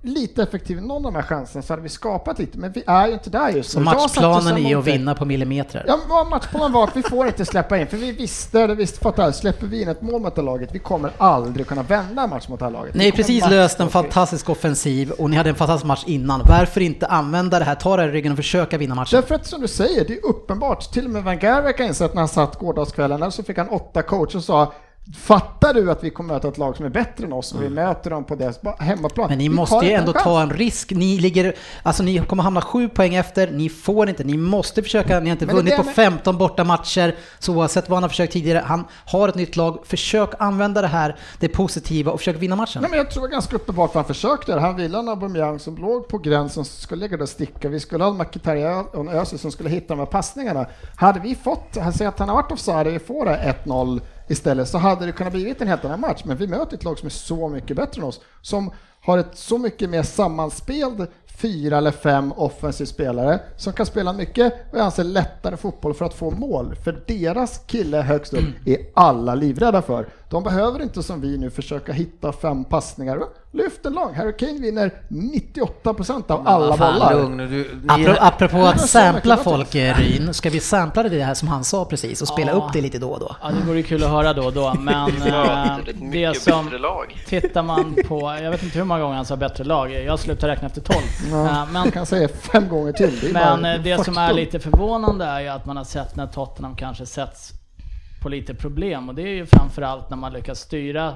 [0.04, 2.82] lite effektiv i någon av de här chanserna så hade vi skapat lite, men vi
[2.86, 3.82] är ju inte där just nu.
[3.82, 5.84] Matchplanen så här är att vinna på millimeter.
[5.86, 9.32] Ja, matchplanen var att vi får inte släppa in, för vi visste, eller visst fattar,
[9.32, 12.30] släpper vi in ett mål mot det här laget, vi kommer aldrig kunna vända en
[12.30, 12.94] match mot det här laget.
[12.94, 16.42] Ni har precis löst en fantastisk offensiv och ni hade en fantastisk match innan.
[16.48, 19.20] Varför inte använda det här, ta det här i ryggen och försöka vinna matchen?
[19.20, 20.92] Därför att som du säger, det är uppenbart.
[20.92, 23.68] Till och med Wenger verkar inse att när han satt gårdagskvällen där så fick han
[23.68, 24.72] åtta coacher och sa
[25.16, 27.68] Fattar du att vi kommer möta ett lag som är bättre än oss och vi
[27.68, 29.28] möter dem på deras hemmaplan?
[29.28, 30.90] Men ni Vi måste ju ändå ta en risk.
[30.92, 35.20] Ni ligger, alltså ni kommer hamna sju poäng efter, ni får inte, ni måste försöka,
[35.20, 38.08] ni har inte Men vunnit på med- 15 borta matcher så oavsett vad han har
[38.08, 42.36] försökt tidigare, han har ett nytt lag, försök använda det här, det positiva och försök
[42.36, 42.82] vinna matchen.
[42.82, 44.52] Nej, men jag tror det var ganska uppenbart vad han försökte.
[44.60, 47.68] Han ville en Aubameyang som låg på gränsen som skulle ligga där och sticka.
[47.68, 50.66] Vi skulle ha en Mkhitaryan och en Özil som skulle hitta de här passningarna.
[50.96, 54.00] Hade vi fått, han säger att han har varit offside vi får det 1-0
[54.32, 56.22] istället så hade det kunnat blivit en helt annan match.
[56.24, 58.20] Men vi möter ett lag som är så mycket bättre än oss.
[58.42, 58.70] Som
[59.00, 61.06] har ett så mycket mer sammanspel
[61.42, 66.04] fyra eller fem offensiva spelare som kan spela mycket, vad jag anser, lättare fotboll för
[66.04, 66.74] att få mål.
[66.84, 70.08] För deras kille högst upp är alla livrädda för.
[70.30, 73.22] De behöver inte som vi nu försöka hitta fem passningar.
[73.54, 74.14] Lyft en lång.
[74.14, 77.14] Harry Kane vinner 98% av alla Fan, bollar.
[77.14, 81.48] lugn du, Apropå, apropå att sampla folk, eh, Ryn, ska vi sampla det här som
[81.48, 82.56] han sa precis och spela Ja.
[82.56, 83.36] upp det lite då och då?
[83.42, 85.90] Ja, det vore kul att höra då och då, men Ja, eh, det
[86.24, 86.70] ett det som...
[87.26, 90.48] Tittar man på, jag vet inte hur många gånger han sa bättre lag, jag slutar
[90.48, 90.96] räkna efter 12.
[91.30, 93.20] Ja, Eh, men jag kan säga fem gånger till.
[93.20, 94.36] Det Men eh, det som är faktum.
[94.36, 97.52] lite förvånande är ju att man har sett när Tottenham kanske sätts
[98.22, 101.14] på lite problem och det är ju framförallt när man lyckas styra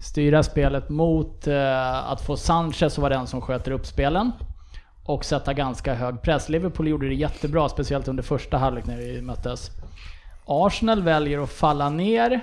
[0.00, 4.32] styra spelet mot eh, att få Sanchez att vara den som sköter upp spelen
[5.04, 6.48] och sätta ganska hög press.
[6.48, 9.70] Liverpool gjorde det jättebra, speciellt under första halvlek när vi möttes.
[10.46, 12.40] Arsenal väljer att falla ner.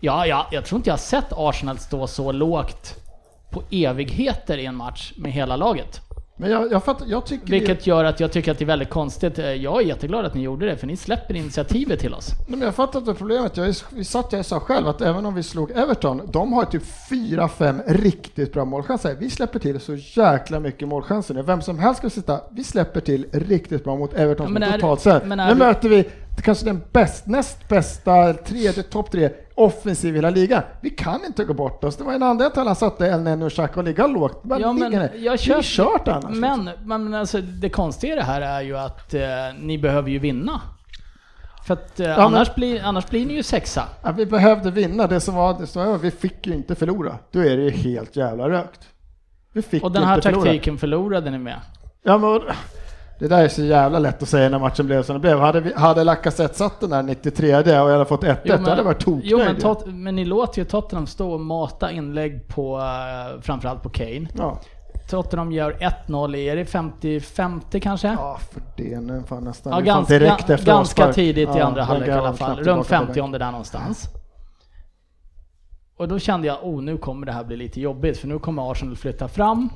[0.00, 2.96] Ja, ja, jag tror inte jag har sett Arsenal stå så lågt
[3.50, 6.00] på evigheter i en match med hela laget.
[6.38, 7.46] Men jag, jag, fattar, jag tycker...
[7.46, 9.38] Vilket gör att jag tycker att det är väldigt konstigt.
[9.38, 12.28] Eh, Jag är jätteglad att ni gjorde det, för ni släpper initiativet till oss.
[12.48, 13.56] Nej, men jag fattar inte problemet.
[13.56, 16.82] Jag, vi satt jag sa själv att även om vi slog Everton, de har typ
[17.10, 19.16] fyra, fem riktigt bra målchanser.
[19.20, 21.42] Vi släpper till så jäkla mycket målchanser.
[21.42, 24.72] Vem som helst ska sitta, vi släpper till riktigt bra mot Everton Ja, men är-
[24.72, 25.26] totalt sett.
[25.26, 26.04] Nu möter vi
[26.42, 30.62] kanske den bäst, näst bästa, tredje, topp tre offensiv i hela ligan.
[30.80, 31.96] Vi kan inte gå bort oss.
[31.96, 34.44] Det var en anledning till att han satte El Neno och Xhaka och ligga lågt.
[34.44, 36.24] Men Ja, men ligger jag Det är kört annars.
[36.24, 36.40] liksom.
[36.40, 36.70] Men,
[37.00, 39.20] men alltså, det konstiga i det här är ju att eh,
[39.60, 40.60] ni behöver ju vinna.
[41.66, 43.82] För att eh, men- annars, blir, annars blir ni ju sexa.
[44.02, 45.06] Ja, vi behövde vinna.
[45.06, 47.18] Det som var, det som var, vi fick ju inte förlora.
[47.30, 48.80] Då är det ju helt jävla rökt.
[49.52, 50.44] Vi fick Och den här inte förlora.
[50.44, 51.60] taktiken förlorade ni med.
[52.02, 52.40] Ja, men,
[53.18, 55.38] det där är så jävla lätt att säga när matchen blev som den blev.
[55.38, 58.76] Hade, vi, hade Lacazette satt den där 93 och jag hade fått 1-1, då hade
[58.76, 59.24] jag varit toknöjd.
[59.24, 63.82] jo, men, tot, men ni låter ju Tottenham stå och mata inlägg på, eh, framförallt
[63.82, 64.28] på Kane.
[64.36, 64.60] Ja,
[65.10, 65.72] Tottenham gör
[66.06, 68.08] 1-0 i, är det 50-50 kanske?
[68.08, 69.72] ja, för det nu fan nästan.
[69.72, 71.14] Ja, ganska, direkt efter ganska avspark.
[71.14, 72.50] tidigt i Ja, andra halvlek i alla fall.
[72.50, 73.32] Runt tillbaka på 50 bänken.
[73.40, 74.08] där någonstans.
[75.96, 78.70] Och då kände jag, oh nu kommer det här bli lite jobbigt för nu kommer
[78.72, 79.68] Arsenal flytta fram.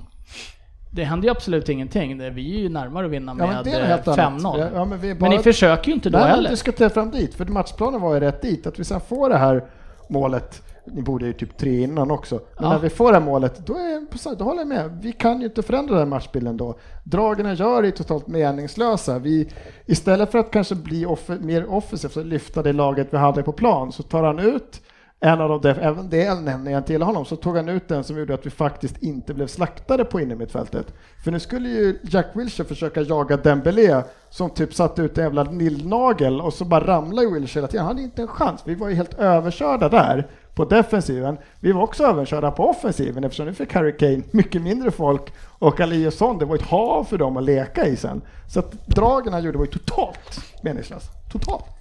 [0.92, 2.18] Det händer ju absolut ingenting.
[2.34, 4.42] Vi är ju närmare att vinna Ja, med det är eh, helt annat.
[4.42, 4.70] 5-0.
[4.74, 6.50] Ja, men, vi Men ni försöker ju inte då Nej, heller.
[6.50, 8.66] du ska ta fram dit, för matchplanen var ju rätt dit.
[8.66, 9.64] Att vi sen får det här
[10.08, 12.72] målet, ni borde ju typ tre innan också, men Ja.
[12.72, 14.98] när vi får det här målet, då, är, då håller jag med.
[15.02, 16.78] Vi kan ju inte förändra den matchbilden då.
[17.04, 19.18] Dragen gör är totalt meningslösa.
[19.18, 19.48] Vi,
[19.86, 23.52] istället för att kanske bli off mer offensivt och lyfta det laget vi hade på
[23.52, 24.80] plan så tar han ut
[25.20, 28.04] en av de, def- även det nämner jag till honom, så tog han ut den
[28.04, 30.86] som gjorde att vi faktiskt inte blev slaktade på innermittfältet.
[31.24, 35.42] För nu skulle ju Jack Wilshere försöka jaga Dembélé som typ satte ut en jävla
[35.42, 37.86] nillnagel och så bara ramlade ju Wilshere hela tiden.
[37.86, 38.62] Han hade inte en chans.
[38.64, 41.38] Vi var ju helt överkörda där på defensiven.
[41.60, 45.80] Vi var också överkörda på offensiven eftersom nu fick Harry Kane mycket mindre folk och
[45.80, 48.22] Ali och det var ett hav för dem att leka i sen.
[48.48, 51.12] Så att dragen han gjorde var ju totalt meningslösa.
[51.32, 51.79] Totalt.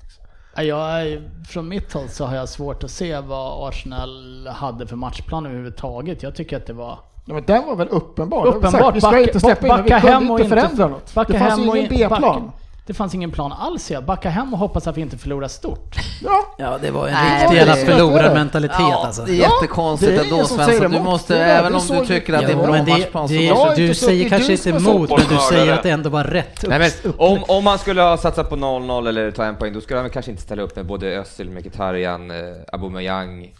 [0.63, 4.95] Ja, Jag, från mitt håll så har jag svårt att se vad Arsenal hade för
[4.95, 6.23] matchplan överhuvudtaget.
[6.23, 8.45] Jag tycker att det var Ja, men den var väl uppenbar.
[8.45, 8.57] Vi sagt.
[8.65, 8.95] uppenbart.
[8.95, 11.13] Vi ska inte släppa in, vi backa kunde hem och inte förändra något.
[11.13, 12.51] Backa det fanns ju ingen in- B-plan.
[12.89, 14.01] Det fanns ingen plan alls ja.
[14.01, 15.95] Backa hem och hoppas att vi inte förlorar stort.
[16.23, 19.21] Ja, Ja, det var en Nej, riktig jävla förlorarmentalitet Ja, alltså.
[19.25, 20.91] det är Ja, jättekonstigt det är ändå Svensson.
[20.91, 23.71] Du måste, Det även om du tycker att det är en bra matchplan så Jag
[23.71, 26.79] är du säger kanske inte emot, men du säger att det ändå var rätt Nej,
[26.79, 29.99] men, om, om man skulle ha satsat på 0-0 eller ta en poäng, då skulle
[29.99, 32.37] han kanske inte ställa upp med både Özil, Mkhitaryan, eh,
[32.73, 33.53] Aubameyang,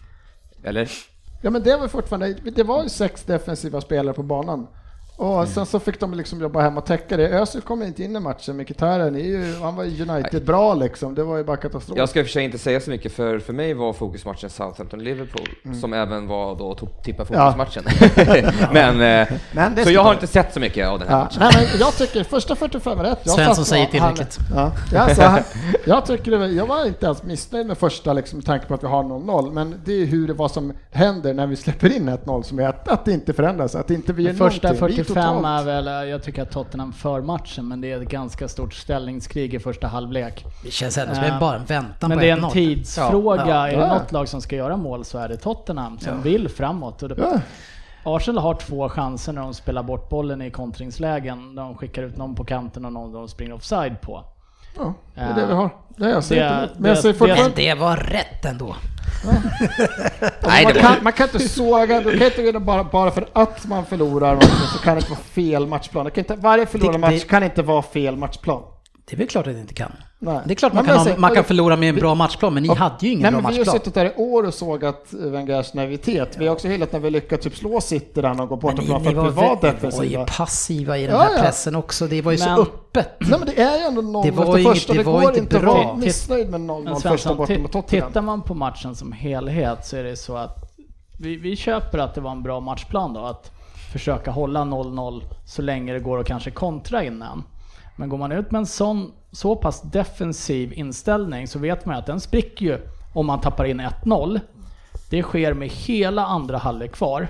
[0.64, 0.90] eller?
[1.42, 4.68] ja, men det var fortfarande, det var ju sex defensiva spelare på banan.
[5.20, 7.28] Och sen så fick de liksom jobba hem och täcka det.
[7.30, 11.15] Özil kom inte in i matchen, Mkhitaryan är ju, han var ju United bra liksom.
[11.15, 11.97] Det var ju bara katastrof.
[11.97, 14.49] Jag ska i och för sig inte säga så mycket, för för mig var fokusmatchen
[14.49, 17.84] Southampton-Liverpool, som även var då tippa fokusmatchen.
[18.74, 21.39] men, eh, Men så jag har inte sett så mycket av den här Ja, matchen.
[21.53, 23.20] nej, men jag tycker första 45 är rätt.
[23.24, 24.38] Jag Svensson satt- säger han- tillräckligt.
[24.55, 25.43] Ja, jag, sa, han-
[25.86, 28.74] jag tycker det, var- jag var inte ens missnöjd med första liksom, med tanke på
[28.74, 31.95] att vi har 0-0, men det är hur det vad som händer när vi släpper
[31.95, 34.88] in 1-0 som är att, att det inte förändras, att inte vi gör Första någonting.
[34.95, 38.01] Vi är 45 totalt- är väl, jag tycker att Tottenham för matchen, men det är
[38.01, 40.45] ett ganska stort ställningskrig i första halvlek.
[40.64, 41.39] Det känns ändå som Ja.
[41.39, 42.51] bara en väntan Men på det är en 1-0.
[42.51, 43.43] tidsfråga.
[43.47, 43.93] Ja, Är det ja.
[43.97, 47.03] något lag som ska göra mål så är det Tottenham som vill framåt.
[47.03, 47.39] Och det, Ja.
[48.03, 51.55] Arsenal har två chanser när de spelar bort bollen i kontringslägen.
[51.55, 54.24] De skickar ut någon på kanten och någon de springer offside på.
[54.78, 55.70] Ja, det är det vi har.
[55.97, 56.80] Det är jag Det- säger inte emot.
[56.80, 58.76] Men jag det- säger det- fortfarande, Men det var rätt ändå.
[60.47, 63.65] Nej, man, det kan, man kan inte såga, du kan inte bara, bara för att
[63.67, 66.05] man förlorar matchen så kan det inte vara fel matchplan.
[66.05, 68.61] Det kan inte, varje förlorad Det- match det- kan inte vara fel matchplan.
[69.09, 69.91] Det är väl klart att det inte kan.
[70.22, 70.39] Nej.
[70.45, 72.63] Det är klart man kan, ha, säger- man kan förlora med en bra matchplan, men
[72.63, 72.76] ni Ja.
[72.76, 73.80] hade ju ingen Nej, bra men vi har matchplan.
[73.80, 76.36] suttit där i år och sågat Wengers naivitet.
[76.38, 78.80] Vi har också hyllat när vi lyckats typ slå City där och gå bort Men
[78.80, 80.26] och ni, för ni att vi var, var vä- var ju defensiva.
[80.26, 81.41] passiva i den Ja, här ja.
[81.41, 82.07] pressen också.
[82.07, 83.09] Det var ju så Men- öppet.
[83.20, 84.93] Nej men det är ju ändå noll Det var inget- första.
[84.93, 85.74] det Det, var går inte inte att bra.
[85.84, 88.07] vara missnöjd med 0-0 Men första borta mot Tottenham.
[88.09, 90.55] tittar man på matchen som helhet så är det så att
[91.20, 93.20] vi, vi köper att det var en bra matchplan då.
[93.26, 93.51] Att
[93.93, 97.43] försöka hålla 0-0 så länge det går och kanske kontra innan.
[98.00, 102.00] Men går man ut med en sån så pass defensiv inställning så vet man ju
[102.00, 102.80] att den spricker ju
[103.14, 104.39] om man tappar in 1-0.
[105.10, 107.28] Det sker med hela andra halvlek kvar.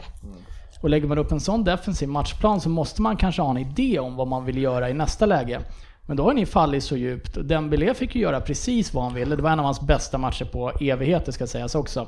[0.82, 4.00] Och lägger man upp en sån defensiv matchplan så måste man kanske ha en idé
[4.00, 5.62] om vad man vill göra i nästa läge.
[6.06, 7.38] Men då har ni fallit så djupt.
[7.44, 9.36] Dembélé fick ju göra precis vad han ville.
[9.36, 12.08] Det var en av hans bästa matcher på evigheter ska sägas också.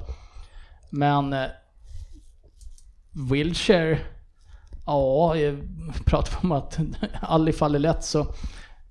[0.90, 1.46] Men eh,
[3.30, 4.00] Wilshire,
[4.86, 5.36] ja,
[6.06, 6.78] pratar om att
[7.22, 8.26] Ali faller lätt så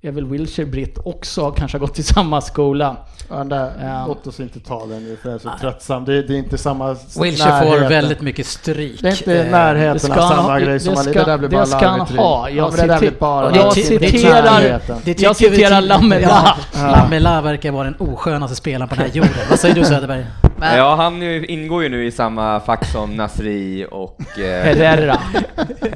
[0.02, 2.96] är väl Wilshire britt också, kanske har gått i samma skola.
[3.30, 4.04] Ja, den där, Ja.
[4.06, 6.04] låt oss inte ta den nu för jag är så tröttsam.
[6.04, 7.88] Det, det är inte samma Wilshire får närheten.
[7.88, 9.00] väldigt mycket stryk.
[9.02, 11.60] Det är inte Eh, närheten av samma ha- grej som ska, det där blir bara
[11.60, 12.08] det ska han ha.
[12.16, 16.56] Ja, Jag, blir citer- bara jag citerar, jag tycker vi citerar Lamela.
[16.74, 19.32] Ja, Lamela verkar vara den oskönaste spelaren på den här jorden.
[19.50, 20.26] Vad säger du Söderberg?
[20.60, 24.38] Men, ja, han ju- ingår ju nu i samma fack som Nasri och...
[24.38, 25.20] Eh, Herrera.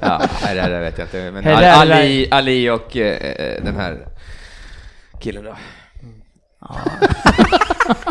[0.00, 1.72] ja, Herrera vet jag inte, men Herrera.
[1.74, 3.98] Ali, Ali och eh, den här
[5.20, 5.56] killen då.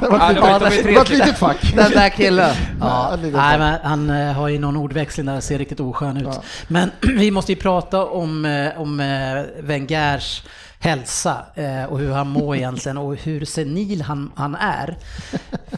[0.01, 1.73] Det var ett litet- fack.
[1.75, 2.55] den där killen.
[2.81, 6.23] Ja, nej, men han eh, har ju någon ordväxling där, ser riktigt oskön ut.
[6.31, 6.43] Ja.
[6.67, 10.43] Men vi måste ju prata om, eh, om eh, Wengers
[10.83, 14.97] hälsa eh, och hur han mår egentligen och hur senil han, han är.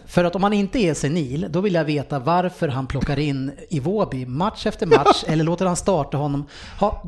[0.05, 3.51] För att om han inte är senil, då vill jag veta varför han plockar in
[3.69, 6.45] Iwobi match efter match eller låter han starta honom.
[6.79, 7.03] Ha,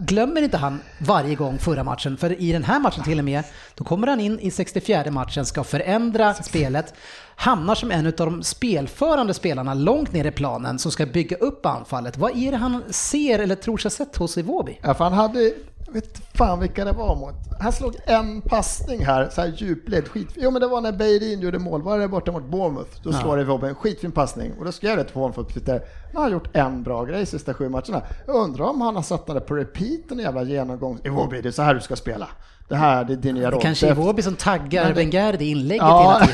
[0.00, 2.16] glömmer inte han varje gång förra matchen?
[2.16, 3.44] För i den här matchen till och med,
[3.74, 6.94] då kommer han in i 64 matchen, ska förändra spelet,
[7.36, 11.66] hamnar som en av de spelförande spelarna långt ner i planen som ska bygga upp
[11.66, 12.16] anfallet.
[12.18, 14.78] Vad är det han ser eller tror sig ha sett hos Iwobi?
[14.82, 15.52] Ja, för han hade,
[15.92, 17.34] vet fan vilka det var mot.
[17.60, 20.28] Han slog en passning här, så här djupled, skit.
[20.36, 22.90] Jo men det var när Beirin gjorde mål, var det borta mot Bournemouth?
[23.02, 24.52] Då slår det Robben en skitfin passning.
[24.58, 25.82] Och då skrev jag det till honom för Twitter.
[26.12, 28.02] Nu har han gjort en bra grej sista sju matcherna.
[28.26, 30.98] Jag undrar om han har satt det på repeat, en jävla genomgång.
[31.04, 32.28] Iwobi, det är så här du ska spela.
[32.68, 33.58] Det här, det är din nya roll.
[33.60, 36.20] Det kanske är Iwobi som taggar Men Wenger det inlägget Ja.
[36.20, 36.26] hela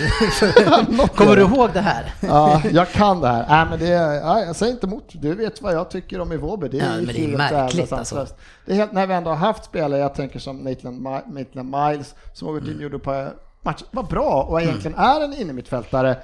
[0.55, 1.09] tiden.
[1.15, 2.15] Kommer du ihåg det här?
[2.21, 3.47] Ja, jag kan det här.
[3.49, 5.05] Nej, men det är, ja, jag säger inte emot.
[5.13, 6.69] Du vet vad jag tycker om Iwobi.
[6.69, 8.27] Det är, Ja, men det är märkligt, alltså.
[8.67, 12.15] Det är helt, när vi ändå har haft spelare, jag tänker som Maitland, Maitland Miles,
[12.33, 15.11] som har gått in och ett par matcher, var bra och egentligen Mm.
[15.11, 16.17] är en innermittfältare.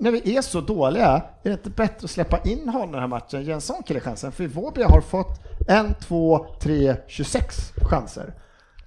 [0.00, 3.08] när vi är så dåliga, är det inte bättre att släppa in honom den här
[3.08, 4.32] matchen, ge en sån kille chansen?
[4.32, 8.34] För Vårby har fått en, två, tre, 26 chanser.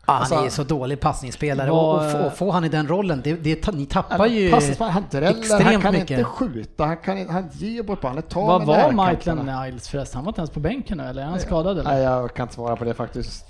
[0.06, 2.88] Ah, han Alltså- är så dålig passningsspelare och, och, få, och få han i den
[2.88, 6.12] rollen, det, det, ni tappar ju han dräller, han extremt kan mycket.
[6.12, 8.91] inte skjuta, han, kan, han ger bort bollen, han tar Vad var.
[8.91, 10.18] Maitland Niles förresten?
[10.18, 11.91] Han var inte ens på bänken nu eller är han skadad eller?
[11.91, 13.45] Nej, jag kan inte svara på det faktiskt.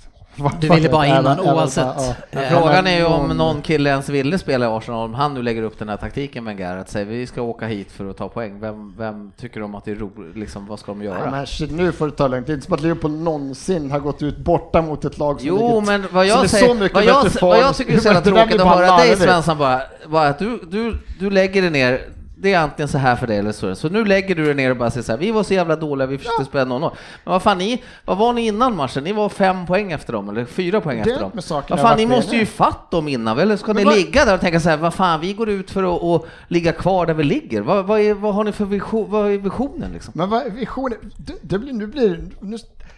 [0.60, 1.86] Du ville bara in honom oavsett.
[1.96, 2.14] ja.
[2.30, 5.34] Men Eh, frågan är ju om någon- kille ens ville spela i Arsenal, om han
[5.34, 8.16] nu lägger upp den här taktiken med Garrett, säger vi ska åka hit för att
[8.16, 8.60] ta poäng.
[8.60, 11.18] Vem, vem tycker om att det är roligt, liksom, vad ska de göra?
[11.24, 12.46] Ja, men shit, nu får du ta det lugnt.
[12.46, 15.48] Det är inte som att Liverpool någonsin har gått ut borta mot ett lag som
[15.48, 17.48] Jo, ligger- men vad som jag är säger, så mycket vad jag, bättre form.
[17.50, 19.16] vad jag tycker är så jävla Det tråkigt att höra dig.
[19.16, 22.00] Svensson bara, bara att du, du, du lägger dig ner,
[22.42, 23.74] det är antingen så här för dig eller så.
[23.74, 25.76] Så nu lägger du dig ner och bara säger så här, vi var så jävla
[25.76, 26.80] dåliga, vi försökte spela 0-0.
[27.24, 29.04] Men vad fan, ni, vad var ni innan matchen?
[29.04, 31.30] Ni var fem poäng efter dem, eller fyra poäng Det efter dem.
[31.68, 32.48] Vad fan, ni måste ju enig.
[32.48, 34.94] fatt dem innan, eller ska Men ni vad- ligga där och tänka så här, vad
[34.94, 37.60] fan, vi går ut för att, att ligga kvar där vi ligger.
[37.60, 40.12] Vad, vad, är, vad har ni för vision, vad är visionen liksom?
[40.16, 40.98] Men vad visionen?
[41.16, 42.56] Det, det blir, nu blir nu,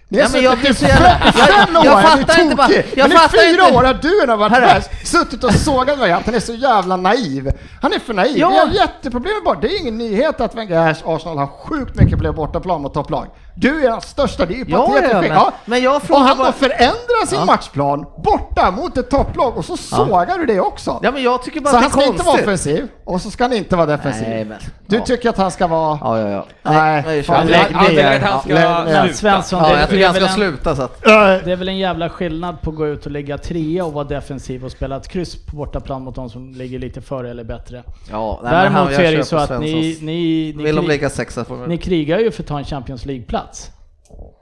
[0.09, 1.21] ni Ja, har jag suttit blir i så jävla-
[1.75, 4.31] jag- jag ni fattar inte bara- jag Men i fattar fyra inte- år har du
[4.31, 7.53] har varit här, suttit och sågat mig att han är så jävla naiv.
[7.83, 8.39] Han är för naiv.
[8.39, 8.51] Ja.
[8.51, 9.59] Vi har jätteproblem bara.
[9.61, 13.27] Det är ingen nyhet att Wengers Arsenal har sjukt mycket problem bortaplan mot topplag.
[13.57, 15.15] Du är den största, det är ju Ja, patetiskt.
[15.35, 17.45] ja, men- men jag och han bara- har förändrat sin Ja.
[17.45, 21.01] matchplan borta mot ett topplag och så sågar du det också.
[21.03, 22.47] Ja, men jag tycker bara så att han ska inte vara konstigt.
[22.47, 24.29] offensiv och så ska han inte vara defensiv.
[24.29, 25.05] Nej, men- Du ja.
[25.05, 25.99] tycker att han ska vara...
[26.01, 26.47] Ja, ja, ja.
[26.63, 27.35] Nej, nej, tycker
[28.17, 28.85] att han ska Ja.
[28.85, 31.03] Men Svensson, Ja, det, jag tycker han ska väl en, sluta så att...
[31.45, 34.05] det är väl en jävla skillnad på att gå ut och ligga trea och vara
[34.05, 37.83] defensiv och spela ett kryss på bortaplan mot de som ligger lite före eller bättre.
[38.11, 40.01] Ja, nej, men Däremot han- så jag är det ju så att ni, Svenssons.
[40.03, 43.44] ni, ni, Vill de ligga sexa ni krigar ju för att ta en Champions League-plats.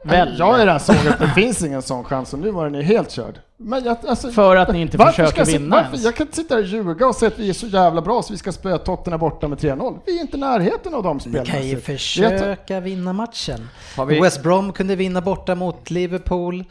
[0.05, 0.36] Väl?
[0.38, 3.11] Jag är den sågat, det finns ingen sån chans och nu var den ju helt
[3.11, 3.38] körd.
[3.57, 6.05] Men jag, alltså, För att ni inte försöker ska jag, sitta- vinna varför, ens.
[6.05, 8.22] jag kan inte sitta där och ljuga och säga att vi är så jävla bra
[8.22, 9.98] så vi ska spöa Tottenham borta med 3-0.
[10.07, 11.44] Vi är inte i närheten av de Ni spelarna.
[11.44, 13.68] kan ju försöka vinna matchen.
[14.09, 16.64] Vi- West Brom kunde vinna borta mot Liverpool.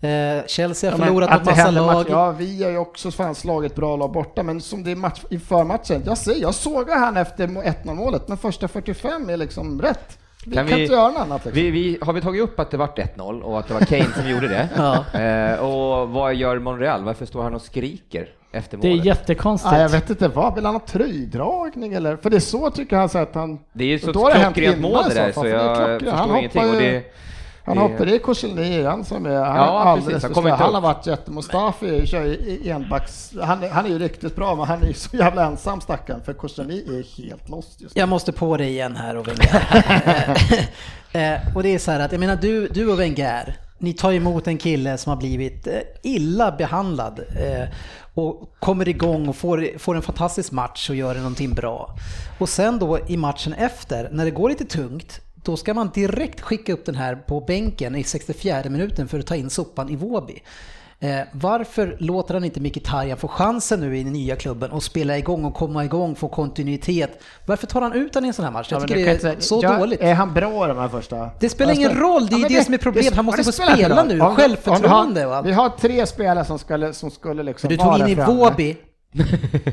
[0.00, 1.86] Eh, Chelsea har Ja, förlorat att mot det massa lag.
[1.96, 4.96] match, ja, vi har ju också fan slagit bra lag borta, men som det är
[4.96, 6.02] match inför matchen.
[6.06, 10.18] Jag säger, jag sågar han efter 1-0 målet, men första 45 är liksom rätt.
[10.46, 11.44] Vi kan, Kan vi- inte göra något annat.
[11.44, 11.62] Liksom.
[11.62, 14.06] Vi, vi, har vi tagit upp att det vart 1-0 och att det var Kane
[14.16, 14.68] som gjorde det?
[14.76, 15.20] Ja.
[15.20, 17.04] Eh, och vad gör Monreal?
[17.04, 19.04] Varför står han och skriker efter Det är målet?
[19.06, 19.72] jättekonstigt.
[19.72, 22.16] Nej, jag vet inte, vad vill han ha tröjdragning eller?
[22.16, 23.58] För det är så tycker han så att han...
[23.72, 26.02] det är ju så klockrent mål det så där så är jag klockrent.
[26.02, 26.62] förstår Han ingenting.
[26.68, 27.02] Och ju- det,
[27.66, 30.74] Han Det- hoppar, är Koscielny, han som är, han Ja, är alldeles precis, han Han
[30.74, 31.30] har varit jätte...
[31.30, 33.32] Mustafi kör ju i enbacks...
[33.42, 36.20] Han, är- han är ju riktigt bra, men han är ju så jävla ensam stackaren,
[36.24, 38.00] för Koscielny är helt lost just nu.
[38.00, 39.66] Jag måste på dig igen här och Wenger.
[41.12, 44.12] eh, och det är så här att, jag menar du, du och Wenger, ni tar
[44.12, 47.68] emot en kille som har blivit eh, illa behandlad eh,
[48.14, 51.96] och kommer igång och får, får en fantastisk match och gör någonting bra.
[52.38, 56.40] Och sen då i matchen efter, när det går lite tungt, då ska man direkt
[56.40, 59.96] skicka upp den här på bänken i 64 minuten för att ta in sopan i
[59.96, 60.42] Vårby.
[61.00, 65.18] Eh, varför låter han inte Mkhitaryan få chansen nu i den nya klubben och spela
[65.18, 67.22] igång och komma igång, få kontinuitet?
[67.46, 68.66] Varför tar han ut honom i en sån här match?
[68.70, 70.00] Jag Ja, tycker du det är inte- så ja, dåligt.
[70.00, 71.30] Är han bra de här första?
[71.40, 73.14] Det spelar ingen roll, det är men det som är problemet.
[73.16, 74.08] Han måste det få spela roll.
[74.08, 75.46] nu, Om- om självförtroende vi har- och allt.
[75.46, 78.14] Vi har tre spelare som skulle, som skulle liksom Du tog in i.
[78.14, 78.76] Våby.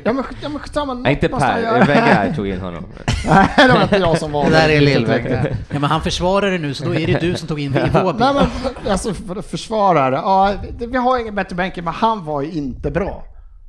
[0.04, 1.86] Ja men, ja, men samma, nej, inte han Per.
[1.86, 2.84] Wenger tog in honom.
[3.26, 5.56] Nej, det var inte jag som var Det där är Lill-Wenger.
[5.70, 8.18] Ja, men han försvarar det nu, så då är det du som tog in Våby.
[8.18, 8.46] Nej men
[8.92, 10.52] alltså för försvarare, ja,
[10.88, 13.24] vi har ingen bättre bänk men han var ju inte bra.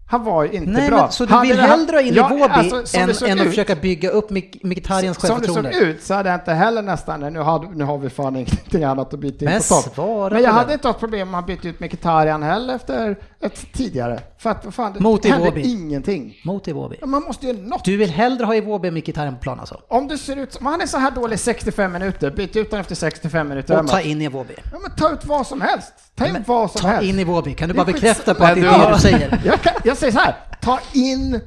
[0.07, 1.01] Han var ju inte Nej, bra.
[1.01, 3.49] men, så du Hade vill hellre ha in Ja, Våby alltså, än, än att ut-
[3.49, 5.91] försöka bygga upp Mik- Mkhitarjans Som det såg självförtroende?
[5.91, 9.13] ut så hade jag inte heller nästan, nu har, nu har vi fan ingenting annat
[9.13, 10.31] att byta in Men på topp.
[10.31, 14.19] Men jag hade inte haft problem med att byta ut Mkhitaryan heller efter ett tidigare.
[14.43, 15.61] För att vad fan, det Mot hände Iwobi.
[15.71, 16.35] ingenting.
[16.45, 16.95] Mot i Våby.
[17.01, 17.85] Ja, Man måste ju något.
[17.85, 19.81] Du vill hellre ha i Våby än Mkhitaryan på plan alltså?
[19.87, 22.71] Om det ser ut som, om han är så här dålig 65 minuter, byt ut
[22.71, 23.79] honom efter 65 minuter.
[23.79, 24.53] Och ta in i Våby.
[24.71, 25.93] Ja men ta ut vad som helst.
[26.15, 27.03] Ta in vad som Ta helst.
[27.09, 27.53] in i Våby.
[27.53, 29.41] Kan du bara bekräfta på att det är Men det du säger?
[29.45, 31.39] Jag, kan, jag säger så här, ta in,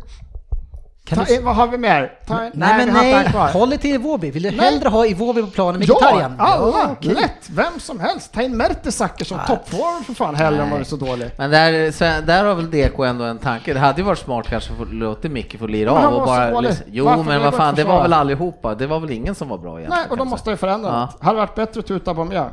[1.08, 1.40] Kan ta du...
[1.42, 2.12] vad har vi mer?
[2.26, 4.30] Ta in, Nej men nej, håll dig till Våby.
[4.30, 4.60] Vill du Nej.
[4.60, 6.34] hellre ha i Våby på planen med Ja, Mkhitaryan?
[6.38, 7.14] alla, okej.
[7.14, 8.32] lätt, vem som helst.
[8.32, 9.46] Ta in Mertesacker som Ah.
[9.46, 11.30] toppforward för fan hellre än det är så dålig.
[11.38, 13.74] Men där, Sven- där har väl Deko ändå en tanke.
[13.74, 16.60] Det hade ju varit smart kanske att låta Micke få lira av och var bara...
[16.60, 18.74] liksom- Jo Varför men vad fan, det var väl allihopa.
[18.74, 20.02] Det var väl ingen som var bra egentligen.
[20.02, 21.00] Nej, och man måste ju förändra Ja.
[21.00, 21.22] något.
[21.22, 22.50] Hade varit bättre att ta ut Aubameyang.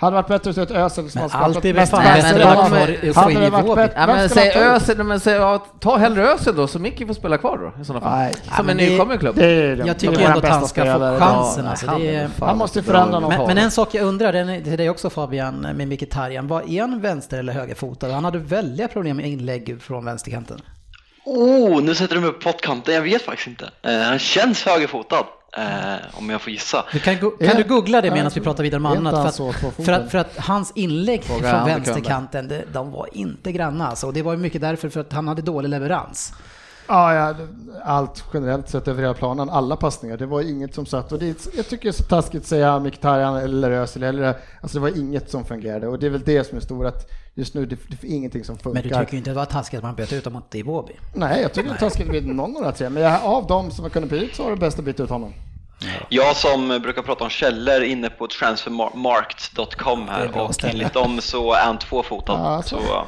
[0.00, 2.00] Hade varit bättre att ta ut Özil som Men har allt skapat är mest kvar
[2.00, 4.50] och få Hade det i varit bättre- Ja, men säg?
[4.54, 7.84] Özil, men säg, ja, ta hellre Özil då så Micke får spela kvar då i
[7.84, 8.18] sådana fall.
[8.18, 9.42] Nej, Som men en nykommen i klubben.
[9.44, 11.64] det är de- Jag tycker är ändå att han ska få chansen.
[11.64, 11.86] Ja, alltså.
[11.86, 12.28] han Det är är...
[12.28, 13.36] fan Han måste förändra något.
[13.38, 16.48] Men, men en sak jag undrar, den är till dig också Fabian, med Mkhitaryan.
[16.48, 18.12] Var är han vänster eller högerfotad?
[18.12, 20.60] Han hade väldiga problem med inlägg från vänsterkanten.
[21.24, 22.94] Oh, nu sätter du mig på pottkanten.
[22.94, 23.70] Jag vet faktiskt inte.
[23.82, 25.24] Eh, han känns högerfotad,
[25.56, 26.84] eh, om jag får gissa.
[26.92, 27.54] Du kan, go- kan Ja.
[27.56, 29.36] du googla det medan Ja, vi pratar vidare inte annat?
[29.36, 33.52] För att, för, att, för att hans inlägg Fråga från vänsterkanten, det, de var inte
[33.52, 34.06] granna alltså.
[34.06, 36.32] Och det var ju mycket därför för att han hade dålig leverans.
[36.90, 37.34] Ja, ja,
[37.84, 41.12] allt generellt sett över hela planen, alla passningar, det var inget som satt.
[41.12, 44.78] Och det, jag tycker det är så taskigt att säga Mkhitaryan eller Özil, eller alltså
[44.78, 45.88] det var inget som fungerade.
[45.88, 48.44] Och det är väl det som är stort, att just nu det, det är ingenting
[48.44, 48.82] som funkar.
[48.82, 50.92] Men du tycker ju inte det var taskigt att man bytte ut dem mot Iwobi?
[51.14, 53.46] Nej, jag tycker det är taskigt med någon av de här tre, men jag, av
[53.46, 55.32] dem som jag kunde byta ut så var det bäst att byta ut honom.
[56.08, 61.64] Jag som brukar prata om källor inne på transfermarkt.com här och enligt dem så är
[61.64, 62.32] han tvåfotad.
[62.32, 62.76] Ja, så.
[62.76, 63.06] så,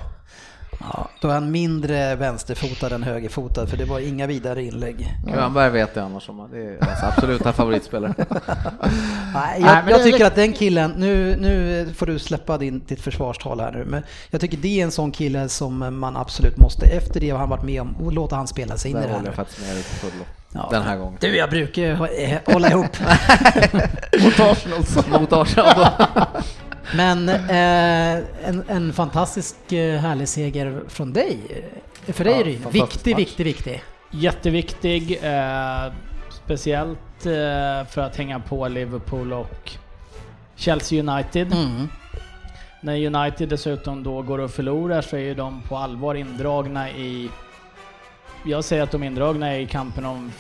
[0.81, 5.15] Ja, då är han mindre vänsterfotad än högerfotad för det var inga vidare inlägg.
[5.27, 6.49] Grönberg vet jag annars om.
[6.53, 8.15] Det är hans absoluta favoritspelare.
[9.35, 13.61] Nej, jag, jag tycker att den killen, nu, nu får du släppa din, ditt försvarstal
[13.61, 17.21] här nu, men jag tycker det är en sån kille som man absolut måste, efter
[17.21, 19.35] det han varit med om, och låta han spela sig in i det här jag
[19.35, 20.25] faktiskt med dig fullo.
[20.53, 20.69] Ja.
[20.71, 21.19] Den här gången.
[21.21, 22.97] Du, jag brukar ju hå- hålla ihop.
[24.23, 25.21] Mot Arsenal.
[25.21, 25.87] Mot Arsenal.
[26.97, 31.39] Men eh, en, en fantastisk eh, härlig seger från dig.
[32.07, 32.81] För dig Ja, är det ju viktig,
[33.13, 33.19] match.
[33.21, 33.83] viktig, viktig.
[34.11, 35.93] Jätteviktig, eh,
[36.45, 39.71] speciellt eh, för att hänga på Liverpool och
[40.57, 41.53] Chelsea United.
[41.53, 41.89] Mm.
[42.81, 47.31] När United dessutom då går och förlorar så är ju de på allvar indragna i...
[48.45, 50.33] Jag säger att de är indragna i kampen om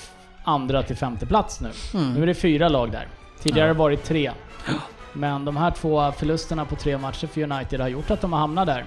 [0.44, 1.70] andra till femte plats nu.
[1.94, 2.14] Mm.
[2.14, 3.08] Nu är det fyra lag där.
[3.42, 3.72] Tidigare har Ja.
[3.74, 4.30] det varit tre.
[5.12, 8.40] Men de här två förlusterna på tre matcher för United har gjort att de har
[8.40, 8.84] hamnat där.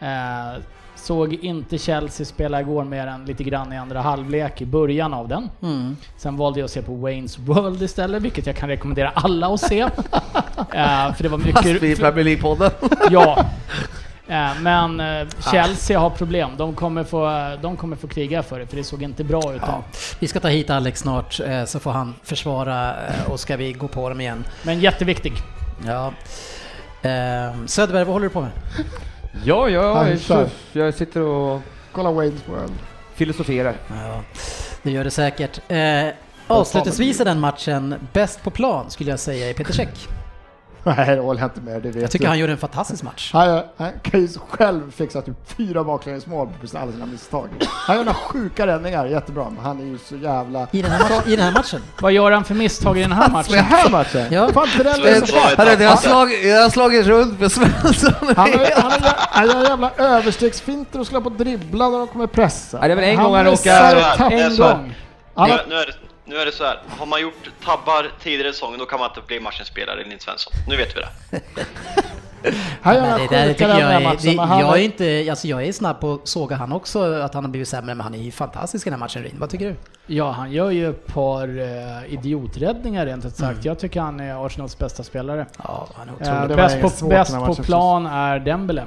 [0.00, 0.62] Eh,
[0.94, 5.28] såg inte Chelsea spela igår mer än lite grann i andra halvlek i början av
[5.28, 5.50] den.
[5.62, 5.96] Mm.
[6.16, 9.60] Sen valde jag att se på Wayne's World istället, vilket jag kan rekommendera alla att
[9.60, 9.80] se.
[10.72, 11.98] Eh, för det var Fast vi i mycket...
[11.98, 12.70] Premier League-podden.
[13.10, 13.44] Ja.
[14.60, 16.50] Men eh, Chelsea har problem.
[16.56, 19.62] De kommer, få, de kommer få kriga för det, för det såg inte bra ut.
[19.66, 19.82] Ja.
[20.18, 23.72] Vi ska ta hit Alex snart eh, så får han försvara eh, och ska vi
[23.72, 24.44] gå på dem igen.
[24.62, 25.32] Men jätteviktig.
[25.86, 26.06] Ja.
[27.02, 28.50] Eh, Söderberg, vad håller du på med?
[29.44, 30.48] Ja, jag, kör.
[30.72, 31.60] jag sitter och
[31.92, 32.72] Kolla Wayne's World.
[33.14, 33.74] filosoferar.
[33.88, 34.22] Ja,
[34.82, 35.60] det gör det säkert.
[35.68, 36.08] Eh,
[36.46, 40.08] avslutningsvis i den matchen, bäst på plan skulle jag säga i Peter Cech.
[40.86, 42.28] Nej, det håller jag inte med, det vet Jag tycker du.
[42.28, 43.30] han gjorde en fantastisk match.
[43.32, 47.48] Han, han kan ju själv fixa typ fyra baklängesmål på alla sina misstag.
[47.68, 50.66] Han gör några sjuka räddningar, jättebra, men han är ju så jävla...
[50.70, 51.80] I den här, match, I den här matchen.
[52.00, 53.58] Vad gör han för misstag i den här Den matchen?
[53.58, 54.26] här matchen?
[54.30, 54.48] Ja.
[54.52, 58.12] Fan, den Så är bara- Hörru, jag har slagit, jag har slagit runt med Svensson.
[58.36, 58.92] Han han
[59.30, 62.78] han gör jävla överstegsfinter och skulle på dribbla när de kommer pressa.
[62.82, 64.32] Ja, det är väl en gång han råkar-.
[64.32, 64.94] En så gång.
[65.34, 65.92] Han Nu, nu, är det,
[66.26, 66.78] nu är det så här.
[66.98, 70.22] har man gjort tabbar tidigare i säsongen då kan man inte bli matchens spelare, Nils
[70.22, 70.52] Svensson.
[70.68, 71.40] Nu vet vi det.
[72.82, 74.78] Han gör Men några det där sjuka tycker jag är, matchen, det, men han jag
[74.78, 77.68] är inte, alltså jag är snabb på att såga han också, att han har blivit
[77.68, 79.36] sämre, men han är ju fantastisk i den här matchen Rin.
[79.38, 79.76] Vad tycker du?
[80.14, 83.52] Ja, han gör ju ett par eh, idioträddningar rent ut sagt.
[83.52, 83.62] Mm.
[83.62, 85.46] Jag tycker han är Arsenals bästa spelare.
[85.62, 86.56] Ja, han är Eh, otrolig.
[86.56, 88.84] bäst på, svårt bäst på plan är Dembele,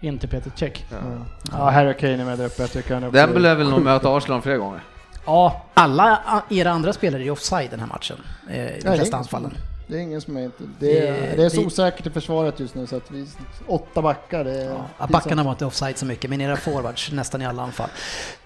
[0.00, 0.84] inte Peter Cech.
[1.52, 4.16] Ja, Harry Kane är med där uppe, jag tycker han är Dembele vill nog möta
[4.16, 4.80] Arsenal flera gånger.
[5.26, 8.16] Ja, Alla era andra spelare är offside den här matchen,
[8.50, 9.54] eh, i de det är flesta ingen anfallen.
[9.86, 10.64] Det är ingen som är inte...
[10.78, 13.26] Det är, Det- det är så det- osäkert i försvaret just nu så att vi...
[13.66, 14.78] Åtta backar, det är...
[14.98, 17.88] Ja, backarna var inte offside så mycket, men era forwards nästan i alla anfall.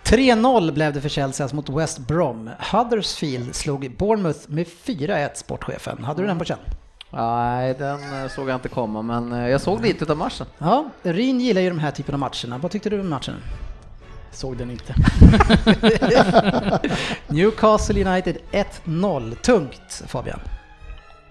[0.05, 2.51] 3-0 blev det för Chelsea alltså mot West Brom.
[2.73, 6.05] Huddersfield slog Bournemouth med 4-1, sportchefen.
[6.05, 6.59] Hade du den på känn?
[7.11, 10.47] Nej, den eh, såg jag inte komma, men eh, jag såg lite av matchen.
[10.59, 12.59] Ja, Rin gillar ju de här typen av matcherna.
[12.59, 13.35] Vad tyckte du om matchen?
[14.33, 14.95] Såg den inte.
[17.27, 18.39] Newcastle United
[18.85, 19.35] 1-0.
[19.35, 20.41] Tungt, Fabian.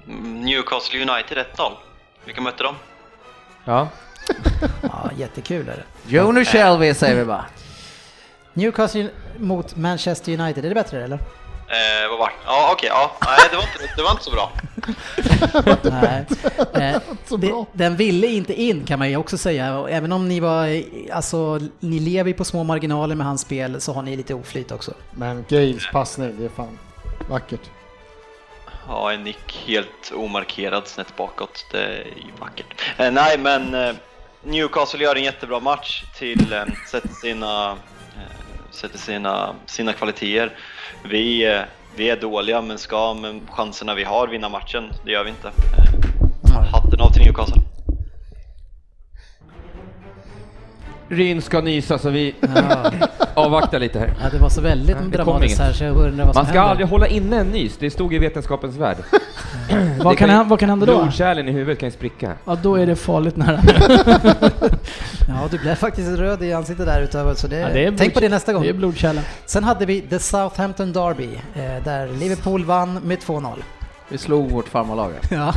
[0.08, 1.72] Mm, Newcastle United 1-0.
[2.26, 2.76] Vilka mötte de?
[3.66, 3.88] Ja.
[4.82, 6.16] Ja, jättekul är det.
[6.16, 7.46] Jonas Shelby säger vi bara.
[8.54, 11.20] Newcastle mot Manchester United, är det bättre eller?
[11.70, 12.34] Eh, vad var det?
[12.46, 13.12] Ja, okej, ja.
[13.26, 14.52] Nej, det var, inte, det var inte så bra.
[16.02, 16.26] Nej.
[16.74, 17.66] Eh, Så det, bra.
[17.74, 19.78] den ville inte in kan man ju också säga.
[19.80, 20.82] Och även om ni var,
[21.14, 24.72] alltså ni lever ju på små marginaler med hans spel så har ni lite oflyt
[24.72, 24.94] också.
[25.12, 26.80] Men Gales passning, det är fan
[27.30, 27.62] vackert.
[28.88, 31.66] Ja, en nick helt omarkerad snett bakåt.
[31.72, 32.82] Det är ju vackert.
[32.98, 33.96] Eh, nej, men eh,
[34.44, 37.78] Newcastle gör en jättebra match till eh, sätter sina,
[38.78, 40.52] sätter sina, sina kvaliteter.
[41.04, 41.62] Vi, eh,
[41.96, 44.84] vi är dåliga men ska med chanserna vi har vinna matchen.
[45.06, 45.48] Det gör vi inte.
[45.48, 47.62] Eh, hatten av till Newcastle.
[51.10, 52.92] Ryn ska nysa så vi Ja.
[53.34, 54.14] avvaktar lite här.
[54.24, 56.60] Ja, det var så väldigt Ja, dramatiskt här så jag undrar vad som Man ska
[56.60, 56.62] händer.
[56.72, 58.98] aldrig hålla inne en nys, det stod i Vetenskapens Värld.
[60.04, 61.02] Vad kan, hända- vad kan hända då?
[61.02, 62.32] Blodkärlen i huvudet kan ju spricka.
[62.46, 63.60] Ja, då är det farligt nära.
[65.28, 68.14] Ja, du blev faktiskt röd i ansiktet där utöver, så det, Ja, det är tänk
[68.14, 68.64] på det nästa gång.
[68.64, 69.24] Det är blodkärlen.
[69.46, 73.50] Sen hade vi The Southampton Derby, eh, där Liverpool vann med 2-0.
[74.10, 75.12] Vi slog vårt farmarlag.
[75.32, 75.54] Ja,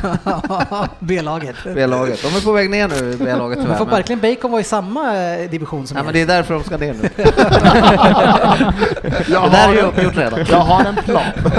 [0.98, 1.56] B-laget.
[1.64, 2.22] B-laget.
[2.22, 3.76] De är på väg ner nu, B-laget tyvärr.
[3.76, 6.04] får verkligen Bacon vara i samma eh, division som ja, er?
[6.04, 7.10] men det är därför de ska ner nu.
[9.32, 10.40] Jag Det där är ju uppgjort redan.
[10.48, 11.22] jag har en plan.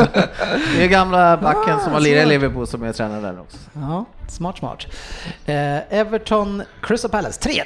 [0.75, 2.29] Det är gamla backen som har lirat i.
[2.29, 3.57] Liverpool som är tränare där också.
[3.73, 4.85] Ja, smart smart.
[5.45, 7.61] Eh, Everton, Crystal Palace, 3-1.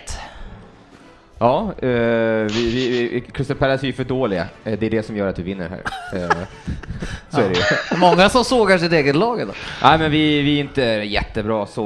[1.38, 4.48] Ja, eh, vi, vi, vi, Crystal Palace är ju för dåliga.
[4.64, 5.82] Eh, det är det som gör att vi vinner här.
[6.22, 6.30] Eh,
[7.30, 7.98] så är det ju.
[7.98, 9.56] Många som sågar sitt eget lag idag.
[9.84, 11.86] Nej, men vi, vi är inte jättebra så,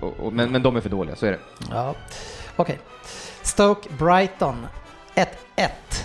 [0.00, 1.38] och, och, men, men de är för dåliga, så är det.
[1.70, 1.94] Ja,
[2.56, 2.78] okej.
[3.42, 4.66] Stoke, Brighton,
[5.14, 5.26] 1-1.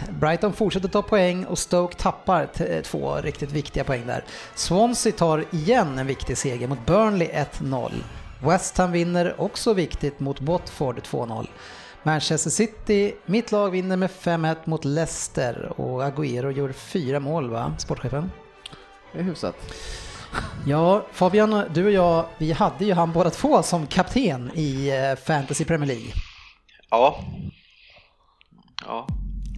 [0.09, 2.47] Brighton fortsätter ta poäng och Stoke tappar
[2.81, 4.23] två riktigt viktiga poäng där.
[4.55, 7.27] Swansea tar igen en viktig seger mot Burnley
[7.59, 7.91] 1-0.
[8.41, 11.47] West Ham vinner också viktigt mot Watford 2-0.
[12.05, 17.75] Manchester City, mitt lag vinner med 5-1 mot Leicester och Agüero gjorde fyra mål va,
[17.77, 18.31] sportchefen?
[19.13, 19.55] Det är hyfsat.
[20.65, 25.25] Ja, Fabian, du och jag, vi hade ju han båda två som kapten i eh,
[25.25, 26.11] Fantasy Premier League.
[26.89, 27.19] Ja.
[28.85, 29.07] Ja,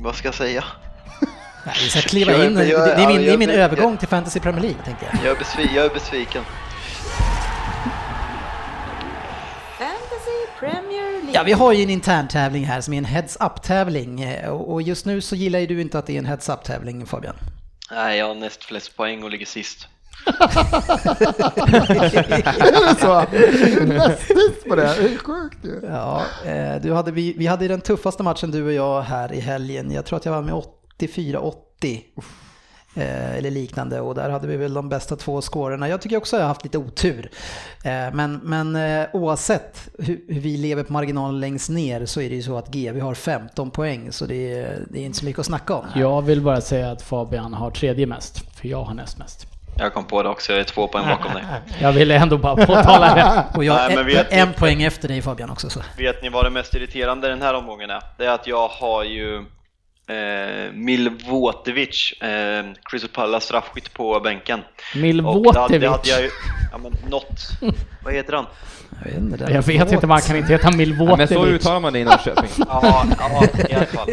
[0.01, 0.63] vad ska jag säga?
[1.65, 2.55] Nej, vi ska kliva in.
[2.55, 5.25] Det, är min, det är min övergång till Fantasy Premier League, tänkte jag.
[5.75, 6.43] Jag är besviken.
[11.37, 14.81] Ja, vi har ju en intern tävling här som är en Heads Up-tävling eh, och
[14.81, 17.35] just nu så gillar ju du inte att det är en Heads Up-tävling Fabian.
[17.91, 19.87] Nej, jag har näst flest poäng och ligger sist.
[20.27, 20.55] Är
[22.71, 23.25] det så?
[23.85, 24.81] Näst sist på det?
[24.81, 25.81] Det är sjukt ju.
[25.87, 29.39] Ja, eh, du hade, vi, vi hade den tuffaste matchen du och jag här i
[29.39, 29.91] helgen.
[29.91, 30.63] Jag tror att jag var med
[30.99, 32.01] 84-80.
[32.97, 35.89] Eh, Eller liknande och där hade vi väl de bästa två scorerna.
[35.89, 37.29] Jag tycker också att jag har haft lite otur.
[37.83, 42.35] Eh, Men, men eh, oavsett hur, vi lever på marginalen längst ner så är det
[42.35, 45.39] ju så att GV har 15 poäng så det är, det är inte så mycket
[45.39, 45.85] att snacka om.
[45.95, 49.47] Jag vill bara säga att Fabian har tredje mest, för jag har näst mest.
[49.79, 51.43] Jag kom på det också, jag är två poäng bakom dig.
[51.81, 53.45] Jag ville ändå bara påtala det.
[53.57, 55.69] Och jag Nej, men är en poäng efter dig Fabian också.
[55.69, 55.79] Så.
[55.97, 58.01] Vet ni vad det mest irriterande den här omgången är?
[58.17, 59.45] Det är att jag har ju
[60.09, 64.59] eh, Milvotevic, eh, Crystal Palace straffskytt på bänken.
[64.59, 66.07] Och det hade, Milvotevic.
[66.11, 66.29] jag ju,
[66.71, 67.39] ja men något,
[68.03, 68.45] vad heter han?
[69.05, 71.55] Jag vet inte, det Jag vet inte, man kan inte heta Ja, men så Milvotevic.
[71.61, 72.49] uttalar man det i Norrköping.
[72.67, 74.09] Ja, ja i alla fall.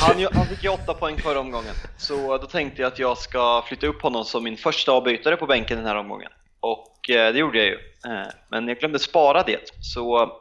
[0.00, 3.18] Han, ju- han fick ju åtta poäng förra omgången, så då tänkte jag att jag
[3.18, 6.30] ska flytta upp honom som min första avbytare på bänken den här omgången.
[6.60, 7.74] Och eh, det gjorde jag ju,
[8.06, 9.58] eh, men jag glömde spara det.
[9.80, 10.32] Så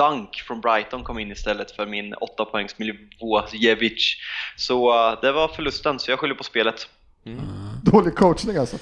[0.00, 4.16] Dunk från Brighton kom in istället för min 8 poängs Milivojevic.
[4.56, 6.88] Så eh, det var förlusten, så jag skyller på spelet.
[7.82, 8.76] Dålig coachning alltså.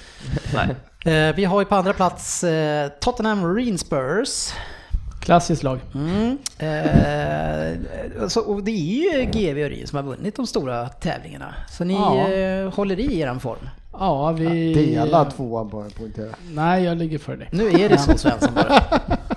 [0.54, 0.68] Nej.
[1.04, 4.52] Eh, Vi har ju på andra plats eh, Tottenham Marine Spurs.
[5.22, 5.80] Klassiskt lag.
[5.94, 6.38] Mm.
[6.58, 11.54] Eh, så, och det är ju GV och Ryn som har vunnit de stora tävlingarna.
[11.70, 12.28] Så ni Ja.
[12.32, 13.68] eh, håller i eran form.
[13.92, 14.74] Ja, vi...
[14.74, 16.34] Dela tvåan bara poängtera.
[16.50, 17.48] Nej, jag ligger för dig.
[17.52, 18.82] Nu är det så Svensson bara.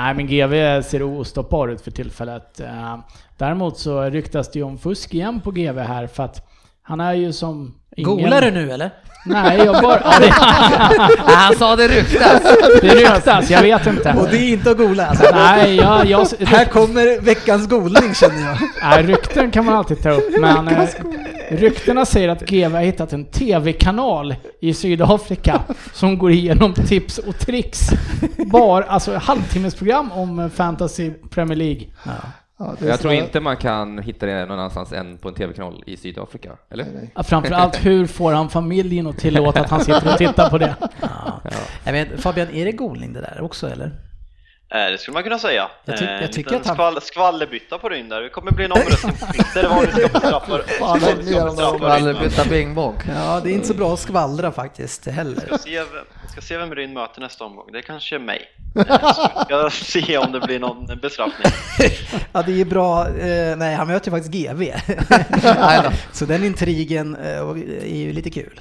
[0.00, 2.60] Nej, men GV ser ostoppbar ut för tillfället.
[2.60, 2.98] Eh,
[3.36, 6.49] däremot så ryktas det ju om fusk igen på GV här för att
[6.82, 8.10] han är ju som ingen...
[8.10, 8.90] Golar du nu eller?
[9.24, 10.00] Nej, jag bara...
[10.04, 10.30] Ja, det,
[11.32, 12.42] Han sa det ryktas!
[12.82, 14.14] det ryktas, jag vet inte.
[14.18, 15.24] Och det är inte att gola alltså.
[15.34, 18.58] Nej, jag, jag, Här kommer veckans golning känner jag.
[18.82, 20.88] Nej, rykten kan man alltid ta upp, men eh,
[21.50, 25.60] ryktena säger att GV har hittat en TV-kanal i Sydafrika
[25.92, 27.80] som går igenom tips och tricks.
[28.46, 31.82] Bara, alltså halvtimmesprogram om eh, Fantasy Premier League.
[32.04, 32.12] Ja,
[32.60, 35.96] är Jag tror inte man kan hitta det någon annanstans än på en TV-kanal i
[35.96, 36.86] Sydafrika, eller?
[37.14, 40.74] Ja, Framförallt, hur får han familjen att tillåta att han sitter och tittar på det?
[41.00, 41.40] Ja.
[41.84, 43.90] Jag vet, Fabian, är det golning det där också eller?
[44.74, 45.68] Eh, Det skulle man kunna säga.
[45.84, 48.20] Jag ty- jag Eh, tycker liten att han- skvall, skvallerbytta på Ryn där.
[48.20, 50.58] Det kommer bli en omröstning på Twitter vad vi ska bestraffa.
[52.20, 52.94] Byta bingbong.
[53.16, 55.40] Ja, det är inte så bra att skvallra faktiskt heller.
[55.46, 57.68] Ska se, vem- ska se vem Ryn möter nästa omgång.
[57.72, 58.42] Det är kanske är mig.
[58.76, 61.52] Eh, Så vi ska se om det blir någon bestraffning.
[62.32, 63.06] Ja, det är bra.
[63.56, 64.72] Nej, han möter ju faktiskt GV.
[66.12, 68.60] Så den intrigen är ju lite kul.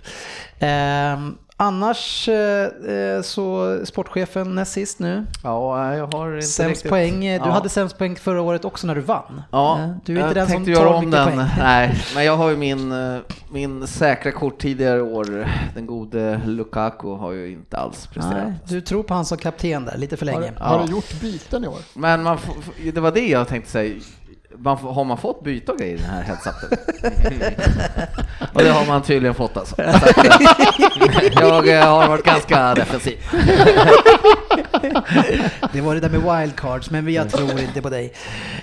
[1.62, 5.26] Annars eh, eh, så sportchefen näst sist nu.
[5.44, 6.90] Ja, jag har inte Sämst riktigt...
[6.90, 7.26] poäng.
[7.26, 7.54] eh, Du Ja.
[7.54, 9.42] hade sämst poäng förra året också när du vann.
[9.52, 11.26] Ja, du är inte jag den som tänkte göra tar om den.
[11.28, 11.38] poäng.
[11.60, 12.94] Nej, men jag har ju min,
[13.52, 15.48] min säkra kort tidigare år.
[15.76, 18.44] Den gode Lukaku har ju inte alls presterat.
[18.48, 20.54] Nej, du tror på han som kapten där lite för Har, länge.
[20.60, 20.86] har Ja.
[20.86, 21.80] du gjort byten i år?
[21.94, 22.38] Men man,
[22.94, 23.96] det var det jag tänkte säga.
[24.62, 26.70] Man, har man fått byta grejer i den här headseten?
[28.54, 29.82] Och det har man tydligen fått alltså.
[29.82, 29.96] Eh,
[31.40, 33.18] jag eh, har varit ganska defensiv.
[35.74, 38.14] Det var det där med wildcards, men jag tror inte på dig.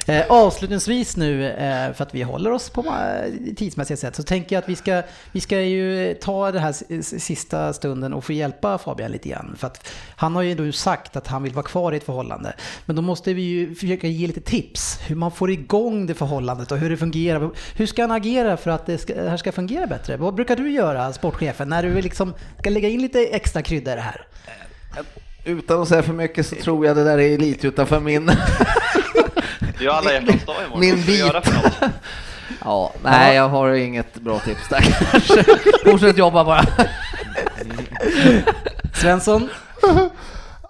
[0.07, 4.57] Eh, avslutningsvis nu, eh, för att vi håller oss på eh, tidsmässiga sätt, så tänker
[4.57, 5.03] jag att vi ska,
[5.33, 6.73] vi ska ju ta det här
[7.19, 9.55] sista stunden och få hjälpa Fabian lite grann.
[9.59, 12.55] För att han har ju nu sagt att han vill vara kvar i ett förhållande.
[12.87, 16.73] Men då måste vi ju försöka ge lite tips hur man får igång det förhållandet
[16.73, 17.51] och hur det fungerar.
[17.77, 20.17] Hur ska han agera för att det, ska, det här ska fungera bättre?
[20.17, 23.95] Vad brukar du göra, sportchefen, när du liksom ska lägga in lite extra krydda i
[23.95, 24.27] det här?
[25.47, 28.27] Utan att säga för mycket så tror jag det där är lite utanför min...
[29.59, 30.81] Det är ju alla hjärtans dag imorgon.
[30.81, 31.33] Min bit.
[32.65, 35.45] Ja, nej jag har inget bra tips där kanske.
[35.91, 36.65] Fortsätt jobba bara.
[38.95, 39.49] Svensson,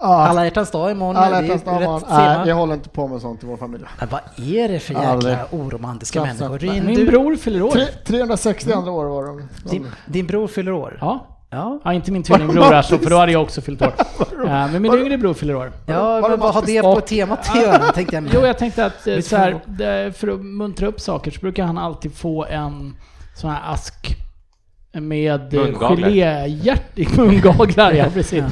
[0.00, 1.16] Ja, alla hjärtans dag imorgon.
[1.16, 2.00] alla hjärtans dag, tema.
[2.38, 3.84] Nej, jag håller inte på med sånt i vår familj.
[3.98, 5.36] Men vad är det för jäkla Aldrig.
[5.50, 6.82] oromantiska Knappt människor?
[6.86, 7.70] Min du, bror fyller år.
[7.70, 9.48] Tre, 360 andra år var de.
[9.70, 10.98] din, din bror fyller år?
[11.00, 11.35] Ja.
[11.56, 11.80] Ja.
[11.84, 13.92] ja, inte min tvillingbror alltså, för då hade jag också fyllt år.
[14.46, 15.72] Eh, Men min yngre bror fyller år.
[15.86, 17.92] Ja, men vad har det på temat att göra?
[17.92, 18.28] Tänkte jag.
[18.34, 21.78] Jo, jag tänkte att eh, så här, för att muntra upp saker så brukar han
[21.78, 22.96] alltid få en
[23.36, 24.16] sån här ask
[24.92, 26.10] med eh, Mungaglar.
[26.10, 27.16] geléhjärt...
[27.16, 28.44] Mungaglar, ja precis.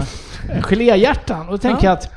[0.63, 1.47] Geléhjärtan.
[1.47, 2.13] Och då tänker jag att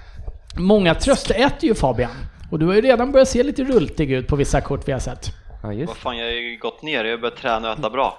[0.58, 2.12] många tröstäter ju Fabian.
[2.52, 5.00] Och du har ju redan börjat se lite rultig ut på vissa kort vi har
[5.00, 5.32] sett.
[5.64, 5.88] Ja, just.
[5.88, 7.04] Vad fan, jag har ju gått ner.
[7.04, 8.18] Jag har börjat träna och äta bra.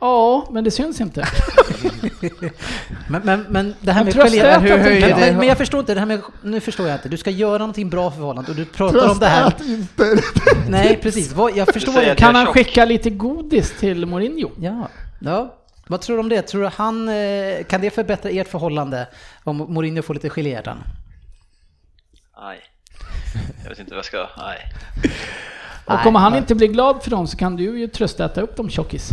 [0.00, 1.24] Ja, men det syns inte.
[3.10, 4.58] Men, men, men det här med gelé...
[4.58, 6.20] Hur höjer men, det- men, jag förstår inte, det här med...
[6.42, 7.08] Nu förstår jag inte.
[7.08, 9.52] Du ska göra någonting bra för förhållandet och du pratar om det här...
[9.66, 10.04] Inte.
[10.68, 11.32] Nej, precis.
[11.32, 12.54] Vad, jag förstår att Kan han tjock.
[12.54, 14.50] skicka lite godis till Mourinho?
[14.60, 14.88] Ja.
[15.20, 15.54] ja.
[15.86, 16.42] Vad tror du om det?
[16.42, 17.08] Tror du han...
[17.08, 19.06] eh, Kan det förbättra ert förhållande
[19.44, 20.78] om Mourinho får lite geléhjärtan?
[22.40, 22.58] Nej.
[23.62, 24.26] Jag vet inte vad jag ska...
[24.38, 24.58] Nej.
[25.84, 28.70] Och om han inte blir glad för dem så kan du ju tröstäta upp dem
[28.70, 29.10] tjockis.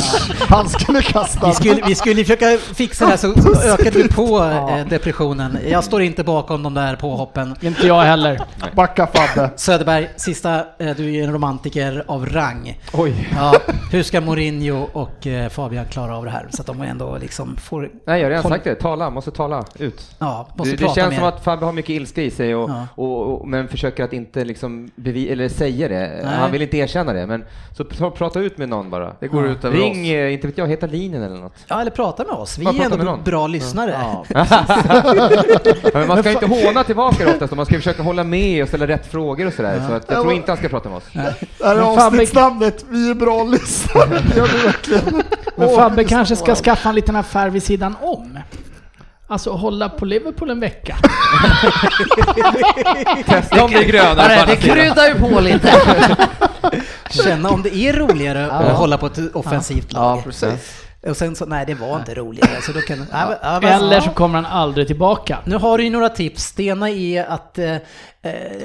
[0.48, 1.46] Han skulle kasta.
[1.46, 4.38] Vi skulle, vi skulle försöka fixa det här så ökade vi på
[4.78, 5.58] eh, depressionen.
[5.68, 7.54] Jag står inte bakom de där påhoppen.
[7.60, 8.40] Inte jag heller.
[8.74, 9.50] Backa Fabbe.
[9.56, 12.80] Söderberg, sista, eh, du är ju en romantiker av rang.
[12.92, 13.28] Oj.
[13.36, 13.54] Ja,
[13.92, 16.46] hur ska Mourinho och eh, Fabian klara av det här?
[16.50, 17.90] Så att de ändå liksom får...
[18.06, 18.74] Nej, jag har redan sagt det.
[18.74, 20.10] Tala, måste tala ut.
[20.18, 21.18] Ja, måste Det, det prata känns mer.
[21.18, 22.86] som att Fabbe har mycket ilska i sig, och, Ja.
[22.94, 26.20] och, och, men försöker att inte liksom bevi, eller säga det.
[26.24, 26.34] Nej.
[26.38, 27.44] Han vill inte erkänna det, men
[27.76, 29.12] så pr- prata ut med någon bara.
[29.20, 30.08] Det går ut över Ring, oss.
[30.08, 31.54] eh, inte vet jag, heta linjen eller något.
[31.68, 32.58] Ja, eller prata med oss.
[32.58, 33.96] Vi är ändå bra lyssnare.
[34.02, 34.24] Ja.
[34.32, 38.86] Ja, men man ska inte håna tillbaka oftast, man ska försöka hålla med och ställa
[38.86, 39.82] rätt frågor och sådär.
[39.88, 41.04] Så att jag tror inte han ska prata med oss.
[41.12, 42.84] Det här är avsnittsnamnet.
[42.88, 44.22] Vi är bra lyssnare.
[45.56, 48.38] Men Fabbe kanske ska skaffa en liten affär vid sidan om.
[49.32, 50.96] Alltså hålla på Liverpool en vecka.
[53.26, 55.72] Testa om det är Ja, andra det kryddar ju på lite.
[57.10, 60.18] Känna om det är roligare att hålla på ett offensivt lag.
[60.18, 60.82] Ja, precis.
[61.06, 62.62] Och sen så, nej det var inte roligare.
[62.62, 64.12] Så då kan, ja, ja, men- Eller så ja.
[64.12, 65.38] kommer han aldrig tillbaka.
[65.44, 66.42] Nu har du ju några tips.
[66.44, 67.80] Stena är att, eh, eh,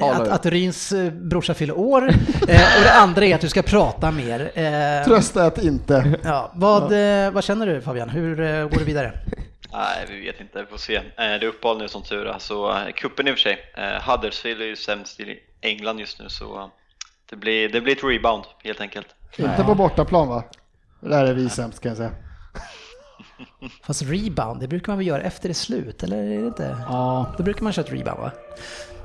[0.02, 2.08] att, att Ryns eh, brorsa fyller år.
[2.48, 4.50] Eh, och det andra är att du ska prata mer.
[4.54, 6.18] Eh, Trösta ett inte.
[6.24, 6.82] ja, vad,
[7.24, 8.08] eh, vad känner du Fabian?
[8.08, 9.12] Hur eh, går du vidare?
[9.72, 10.60] Nej, vi vet inte.
[10.60, 10.96] Vi får se.
[10.96, 12.38] Eh, Det är uppehåll nu som tur är.
[12.38, 13.58] Så eh, kuppen i och för sig.
[13.76, 16.70] Eh, Huddersfield är ju sämst i England just nu så
[17.30, 19.06] det blir, det blir ett rebound helt enkelt.
[19.38, 20.44] Inte på bortaplan va?
[21.00, 22.10] Det där är vi sämst kan jag säga.
[23.86, 26.76] Fast rebound, det brukar man väl göra efter det är slut, eller är det inte?
[26.88, 28.30] Ja, Då brukar man köra ett rebound va?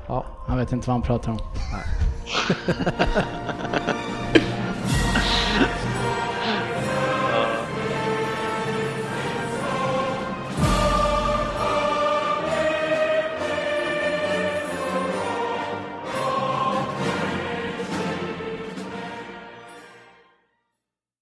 [0.08, 1.38] ja, han vet inte vad han pratar om.